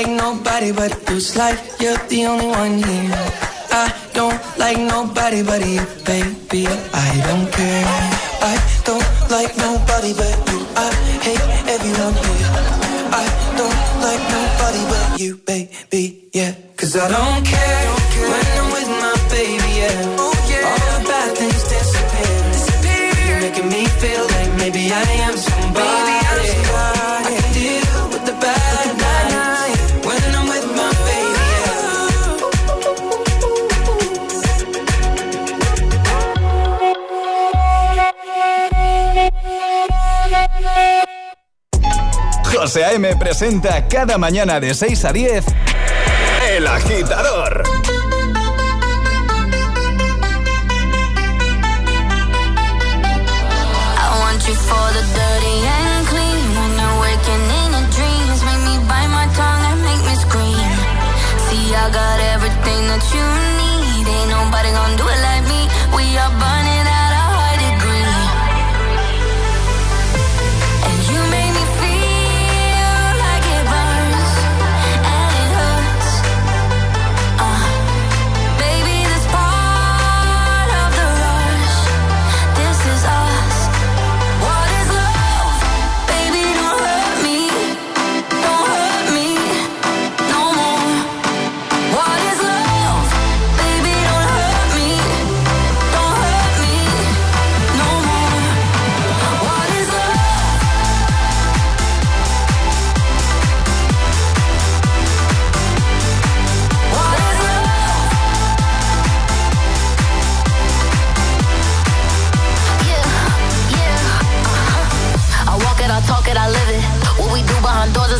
Like 0.00 0.16
nobody 0.16 0.72
but 0.72 0.92
you. 1.10 1.18
Like 1.36 1.58
you're 1.80 1.96
the 2.08 2.26
only 2.26 2.46
one 2.46 2.76
here. 2.82 3.12
I 3.70 3.92
don't 4.14 4.40
like 4.58 4.78
nobody 4.78 5.42
but 5.42 5.60
you, 5.66 5.84
baby. 6.08 6.66
I 7.06 7.10
don't 7.28 7.48
care. 7.52 7.84
I 8.50 8.54
don't 8.88 9.08
like 9.30 9.52
nobody 9.58 10.12
but 10.14 10.36
you. 10.50 10.60
I 10.76 10.88
hate 11.26 11.46
everyone 11.74 12.16
here. 12.24 12.50
I 13.12 13.26
don't 13.58 13.80
like 14.06 14.24
nobody 14.36 14.82
but 14.92 15.20
you, 15.20 15.36
baby. 15.36 16.30
Yeah, 16.32 16.54
cause 16.76 16.96
I 16.96 17.06
don't 17.08 17.44
care 17.44 17.86
when 18.30 18.46
I'm 18.58 18.69
José 42.60 42.84
A.M. 42.84 43.16
presenta 43.16 43.88
cada 43.88 44.18
mañana 44.18 44.60
de 44.60 44.74
6 44.74 45.06
a 45.06 45.12
10 45.14 45.46
El 46.50 46.66
Agitador. 46.66 47.69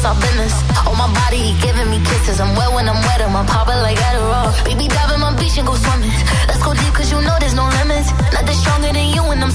Is 0.00 0.06
our 0.06 0.16
business. 0.16 0.54
On 0.88 0.96
my 0.96 1.08
body, 1.12 1.36
he 1.36 1.52
giving 1.60 1.88
me 1.90 1.98
kisses. 2.00 2.40
I'm 2.40 2.56
wet 2.56 2.72
when 2.72 2.88
I'm 2.88 3.00
wet, 3.06 3.20
I'm 3.20 3.46
popping 3.46 3.80
like 3.84 3.98
Adderall. 3.98 4.48
Baby, 4.64 4.88
dive 4.88 5.12
in 5.14 5.20
my 5.20 5.32
beach 5.36 5.56
and 5.58 5.66
go 5.66 5.74
swimming. 5.74 6.12
Let's 6.48 6.62
go 6.64 6.72
deep, 6.72 6.92
cause 6.96 7.10
you 7.12 7.20
know 7.20 7.36
there's 7.38 7.54
no 7.54 7.66
limits. 7.78 8.08
Nothing 8.32 8.56
stronger 8.62 8.92
than 8.92 9.08
you 9.14 9.22
when 9.28 9.42
I'm 9.42 9.52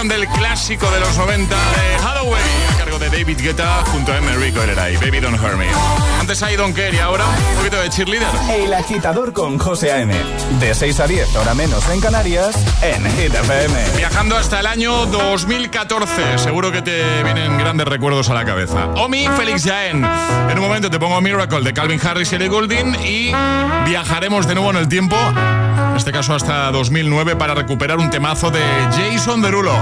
versión 0.00 0.08
del 0.08 0.26
clásico 0.28 0.90
de 0.90 1.00
los 1.00 1.16
90 1.16 1.54
de 1.54 1.94
Hathaway, 1.96 2.42
a 2.72 2.78
cargo 2.78 2.98
de 2.98 3.10
David 3.10 3.38
Guetta 3.40 3.84
junto 3.86 4.12
a 4.12 4.18
Enrico 4.18 4.62
Eleray, 4.62 4.96
Baby 4.96 5.20
Don't 5.20 5.38
Hurt 5.38 5.56
Me. 5.56 5.66
Antes 6.18 6.42
hay 6.42 6.56
Don't 6.56 6.74
Care 6.74 6.94
y 6.94 6.98
ahora 6.98 7.26
un 7.26 7.56
poquito 7.56 7.76
de 7.80 7.90
cheerleader. 7.90 8.28
El 8.50 8.72
agitador 8.72 9.32
con 9.32 9.58
José 9.58 9.92
A.M. 9.92 10.14
De 10.58 10.74
6 10.74 11.00
a 11.00 11.06
10, 11.06 11.36
hora 11.36 11.54
menos 11.54 11.88
en 11.90 12.00
Canarias, 12.00 12.56
en 12.82 13.04
Hit 13.16 13.34
FM. 13.34 13.96
Viajando 13.96 14.36
hasta 14.36 14.60
el 14.60 14.66
año 14.66 15.06
2014, 15.06 16.38
seguro 16.38 16.72
que 16.72 16.82
te 16.82 17.22
vienen 17.22 17.58
grandes 17.58 17.86
recuerdos 17.86 18.30
a 18.30 18.34
la 18.34 18.44
cabeza. 18.44 18.86
Omi, 18.96 19.26
Félix 19.36 19.64
Jaén. 19.64 20.04
En 20.48 20.58
un 20.58 20.64
momento 20.64 20.90
te 20.90 20.98
pongo 20.98 21.20
Miracle 21.20 21.62
de 21.62 21.72
Calvin 21.74 22.00
Harris 22.02 22.32
y 22.32 22.36
Ellie 22.36 22.48
Goulding 22.48 22.94
y 23.04 23.32
viajaremos 23.84 24.46
de 24.46 24.54
nuevo 24.54 24.70
en 24.70 24.76
el 24.76 24.88
tiempo, 24.88 25.16
este 26.00 26.12
caso 26.12 26.34
hasta 26.34 26.72
2009, 26.72 27.36
para 27.36 27.54
recuperar 27.54 27.98
un 27.98 28.08
temazo 28.08 28.50
de 28.50 28.62
Jason 28.96 29.42
Derulo. 29.42 29.72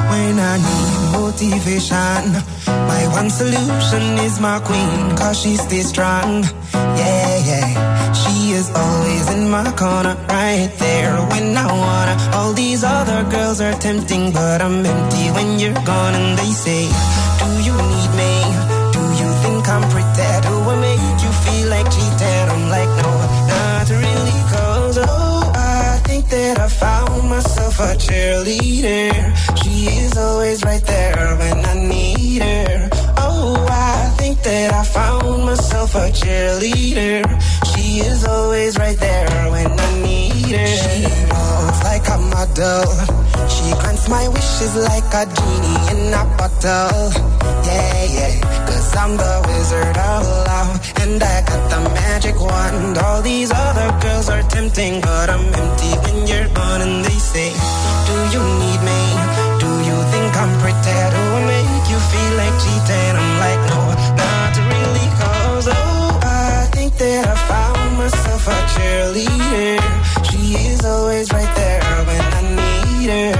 Is 8.50 8.70
always 8.74 9.30
in 9.30 9.50
my 9.50 9.70
corner, 9.76 10.16
right 10.28 10.70
there 10.78 11.14
when 11.30 11.56
I 11.56 11.66
wanna. 11.66 12.16
All 12.34 12.54
these 12.54 12.82
other 12.82 13.22
girls 13.30 13.60
are 13.60 13.74
tempting, 13.78 14.32
but 14.32 14.62
I'm 14.62 14.84
empty 14.84 15.30
when 15.32 15.60
you're 15.60 15.74
gone. 15.84 16.14
And 16.14 16.36
they 16.36 16.50
say, 16.50 16.88
Do 17.38 17.46
you 17.62 17.74
need 17.76 18.10
me? 18.16 18.32
Do 18.90 19.00
you 19.22 19.30
think 19.42 19.68
I'm 19.68 19.82
pretty? 19.90 20.47
I 26.68 26.70
found 26.70 27.30
myself 27.30 27.80
a 27.80 27.96
cheerleader. 27.96 29.10
She 29.62 29.86
is 29.86 30.18
always 30.18 30.62
right 30.62 30.84
there 30.84 31.36
when 31.38 31.64
I 31.64 31.74
need 31.88 32.42
her. 32.42 32.90
Oh, 33.16 33.66
I 33.70 34.12
think 34.18 34.42
that 34.42 34.74
I 34.74 34.84
found 34.84 35.46
myself 35.46 35.94
a 35.94 36.10
cheerleader. 36.10 37.24
She 37.72 38.00
is 38.00 38.22
always 38.26 38.76
right 38.78 38.98
there 38.98 39.50
when 39.50 39.80
I 39.80 40.02
need 40.02 40.56
her. 40.56 40.66
She 40.66 41.04
walks 41.32 41.84
like 41.84 42.06
a 42.06 42.18
model. 42.18 43.27
She 43.54 43.66
grants 43.80 44.08
my 44.08 44.28
wishes 44.28 44.74
like 44.90 45.10
a 45.20 45.24
genie 45.36 45.80
in 45.92 46.14
a 46.14 46.24
bottle. 46.38 47.10
Yeah, 47.68 48.04
yeah. 48.16 48.32
Cause 48.66 48.96
I'm 48.96 49.16
the 49.16 49.34
wizard 49.48 49.96
of 49.96 50.22
love. 50.48 50.72
And 51.02 51.22
I 51.22 51.36
got 51.48 51.62
the 51.72 51.80
magic 52.00 52.36
wand. 52.40 52.98
All 52.98 53.22
these 53.22 53.50
other 53.52 53.88
girls 54.00 54.28
are 54.28 54.42
tempting, 54.42 55.00
but 55.00 55.30
I'm 55.30 55.44
empty 55.62 55.92
when 56.04 56.26
you're 56.26 56.48
gone. 56.54 56.82
And 56.82 57.04
they 57.04 57.18
say, 57.32 57.50
Do 58.08 58.14
you 58.34 58.42
need 58.62 58.80
me? 58.90 59.00
Do 59.62 59.70
you 59.88 59.96
think 60.12 60.30
I'm 60.42 60.52
pretty? 60.62 60.98
Do 61.14 61.22
I 61.38 61.40
make 61.52 61.86
you 61.92 62.00
feel 62.10 62.32
like 62.40 62.56
cheating? 62.62 63.14
I'm 63.20 63.32
like, 63.44 63.62
no, 63.70 63.80
not 64.22 64.54
really. 64.70 65.08
Cause 65.20 65.68
oh, 65.70 66.20
I 66.22 66.68
think 66.72 66.96
that 66.96 67.24
I 67.26 67.36
found 67.50 67.98
myself 67.98 68.46
a 68.46 68.58
cheerleader. 68.72 69.80
She 70.28 70.40
is 70.70 70.84
always 70.84 71.32
right 71.32 71.52
there 71.56 71.80
when 72.08 72.20
I 72.20 72.37
need. 73.08 73.34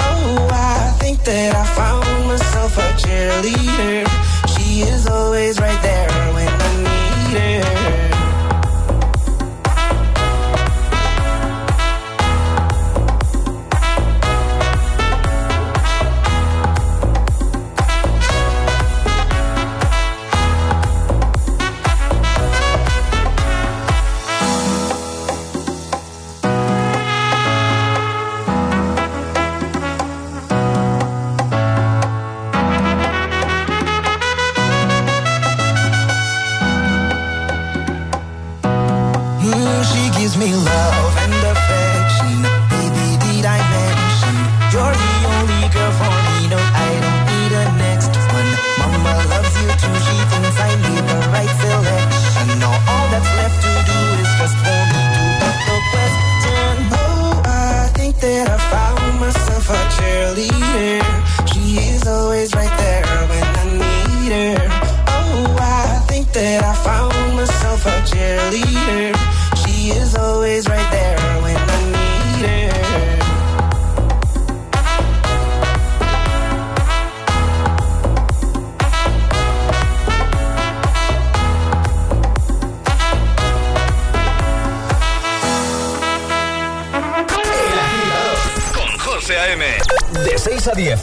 Oh, 0.00 0.48
I 0.50 0.92
think 0.98 1.22
that 1.24 1.54
I 1.54 1.64
found 1.78 2.26
myself 2.26 2.76
a 2.76 2.88
cheerleader. 3.02 4.02
She 4.52 4.82
is 4.82 5.06
always 5.06 5.60
right 5.60 5.80
there 5.82 6.10
when 6.34 6.48
I 6.48 6.72
need 6.82 7.64
her. 7.64 7.81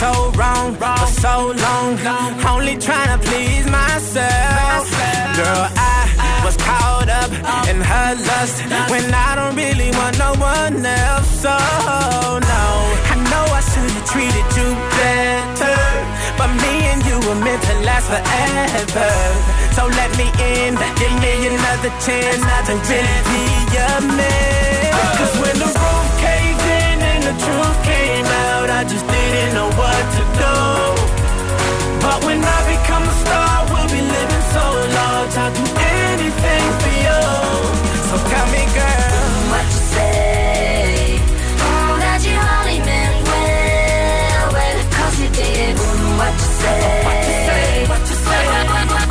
So 0.00 0.30
wrong 0.36 0.74
for 0.76 0.98
so 1.24 1.52
long, 1.64 1.96
only 2.52 2.76
trying 2.76 3.10
to 3.14 3.18
please 3.28 3.66
myself. 3.66 4.84
Girl, 5.36 5.64
I 5.72 6.42
was 6.44 6.56
caught 6.56 7.08
up 7.08 7.30
in 7.70 7.80
her 7.80 8.10
lust 8.28 8.56
when 8.92 9.06
I 9.12 9.30
don't 9.36 9.56
really 9.56 9.90
want 9.96 10.18
no 10.18 10.32
one 10.36 10.84
else. 10.84 11.30
So 11.40 11.54
no, 12.52 12.64
I 13.12 13.16
know 13.30 13.44
I 13.58 13.62
should 13.70 13.90
have 13.96 14.06
treated 14.12 14.48
you 14.58 14.68
better, 15.00 15.80
but 16.36 16.50
me 16.62 16.74
and 16.92 17.00
you 17.08 17.16
were 17.26 17.40
meant 17.40 17.62
to 17.64 17.74
last 17.88 18.08
forever. 18.12 19.12
So 19.76 19.88
let 19.88 20.10
me 20.20 20.28
in, 20.56 20.76
give 21.00 21.14
me 21.24 21.32
another 21.52 21.92
chance 22.04 22.42
to 22.68 22.74
really 22.90 23.18
be 23.32 23.42
your 23.72 23.98
man. 24.12 24.76
Cause 25.16 25.34
when 25.40 25.56
the 25.58 25.70
roof 25.72 26.15
the 27.26 27.32
truth 27.44 27.78
came 27.82 28.28
out, 28.46 28.68
I 28.70 28.82
just 28.84 29.06
didn't 29.14 29.52
know 29.58 29.70
what 29.82 30.02
to 30.16 30.22
do. 30.42 30.56
But 32.04 32.18
when 32.26 32.38
I 32.56 32.58
become 32.74 33.02
a 33.02 33.14
star, 33.22 33.54
we'll 33.70 33.90
be 33.96 34.02
living 34.14 34.44
so 34.54 34.64
large. 34.98 35.34
I'll 35.42 35.54
do 35.60 35.64
anything 36.06 36.66
for 36.82 36.94
you. 37.06 37.20
So 38.08 38.14
tell 38.30 38.46
me, 38.54 38.62
girl, 38.78 39.34
What 39.52 39.66
you 39.74 39.82
say? 39.94 41.18
Oh, 41.66 41.92
that 42.04 42.20
you 42.28 42.36
only 42.54 42.78
meant 42.88 43.16
well, 43.30 44.44
well, 44.54 44.78
cause 44.96 45.16
you 45.22 45.30
did. 45.40 45.74
What 46.20 46.34
you 46.42 46.50
say? 46.62 46.78
What 47.06 47.18
you 47.26 47.36
say? 47.48 47.66
What 47.90 48.02
you 48.10 48.18
say? 48.28 48.44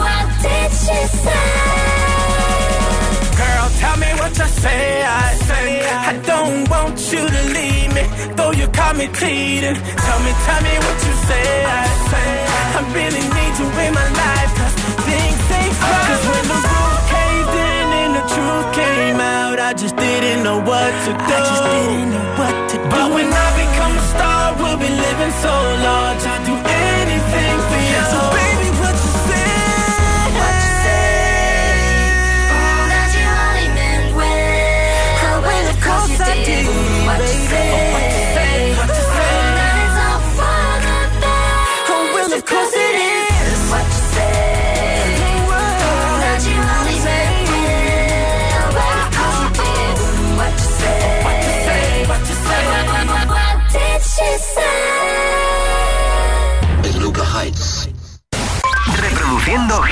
What 0.07 0.28
did 0.45 0.72
she 0.84 0.99
say? 1.26 1.47
girl, 3.39 3.68
tell 3.84 3.97
me 4.03 4.09
what 4.22 4.34
you 4.39 4.47
say. 4.63 5.03
I 5.03 5.28
say 5.47 5.68
I 6.07 6.11
don't 6.32 6.70
want 6.70 6.95
you 7.11 7.24
to 7.36 7.41
leave 7.55 7.74
me, 7.95 8.03
though 8.35 8.51
you 8.51 8.67
caught 8.67 8.95
me 8.99 9.07
cheating. 9.19 9.77
Tell 10.05 10.19
me, 10.25 10.31
tell 10.45 10.61
me 10.67 10.73
what 10.83 10.97
you 11.07 11.13
say. 11.29 11.47
I, 11.63 11.83
say 12.11 12.29
I 12.75 12.81
really 12.91 13.23
need 13.23 13.53
you 13.59 13.67
in 13.87 13.91
my 13.95 14.09
life, 14.21 14.51
cause 14.59 14.75
things 15.07 15.41
ain't 15.59 15.75
right. 15.79 16.07
Cause 16.11 16.23
when 16.29 16.45
the 16.51 16.59
roof 16.59 16.99
caved 17.15 17.55
in 17.55 17.87
and 18.03 18.11
the 18.19 18.25
truth 18.35 18.67
came 18.75 19.19
out, 19.19 19.57
I 19.59 19.71
just 19.73 19.95
didn't 19.95 20.43
know 20.43 20.59
what 20.59 20.91
to 21.07 21.11
do. 21.15 21.35
I 21.35 21.39
just 21.49 21.63
didn't 21.63 22.09
know 22.11 22.27
what 22.39 22.55
to 22.69 22.75
do. 22.77 22.87
But 22.91 23.07
when 23.15 23.29
I 23.31 23.47
become 23.63 23.93
a 23.95 24.05
star, 24.13 24.43
we'll 24.59 24.79
be 24.85 24.91
living 24.91 25.33
so 25.45 25.55
large. 25.87 26.21
I'd 26.33 26.43
do 26.51 26.55
anything 26.59 27.55
for 27.69 27.81
you. 27.91 28.01
So 28.11 28.44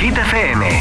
Hit 0.04 0.16
FM. 0.16 0.74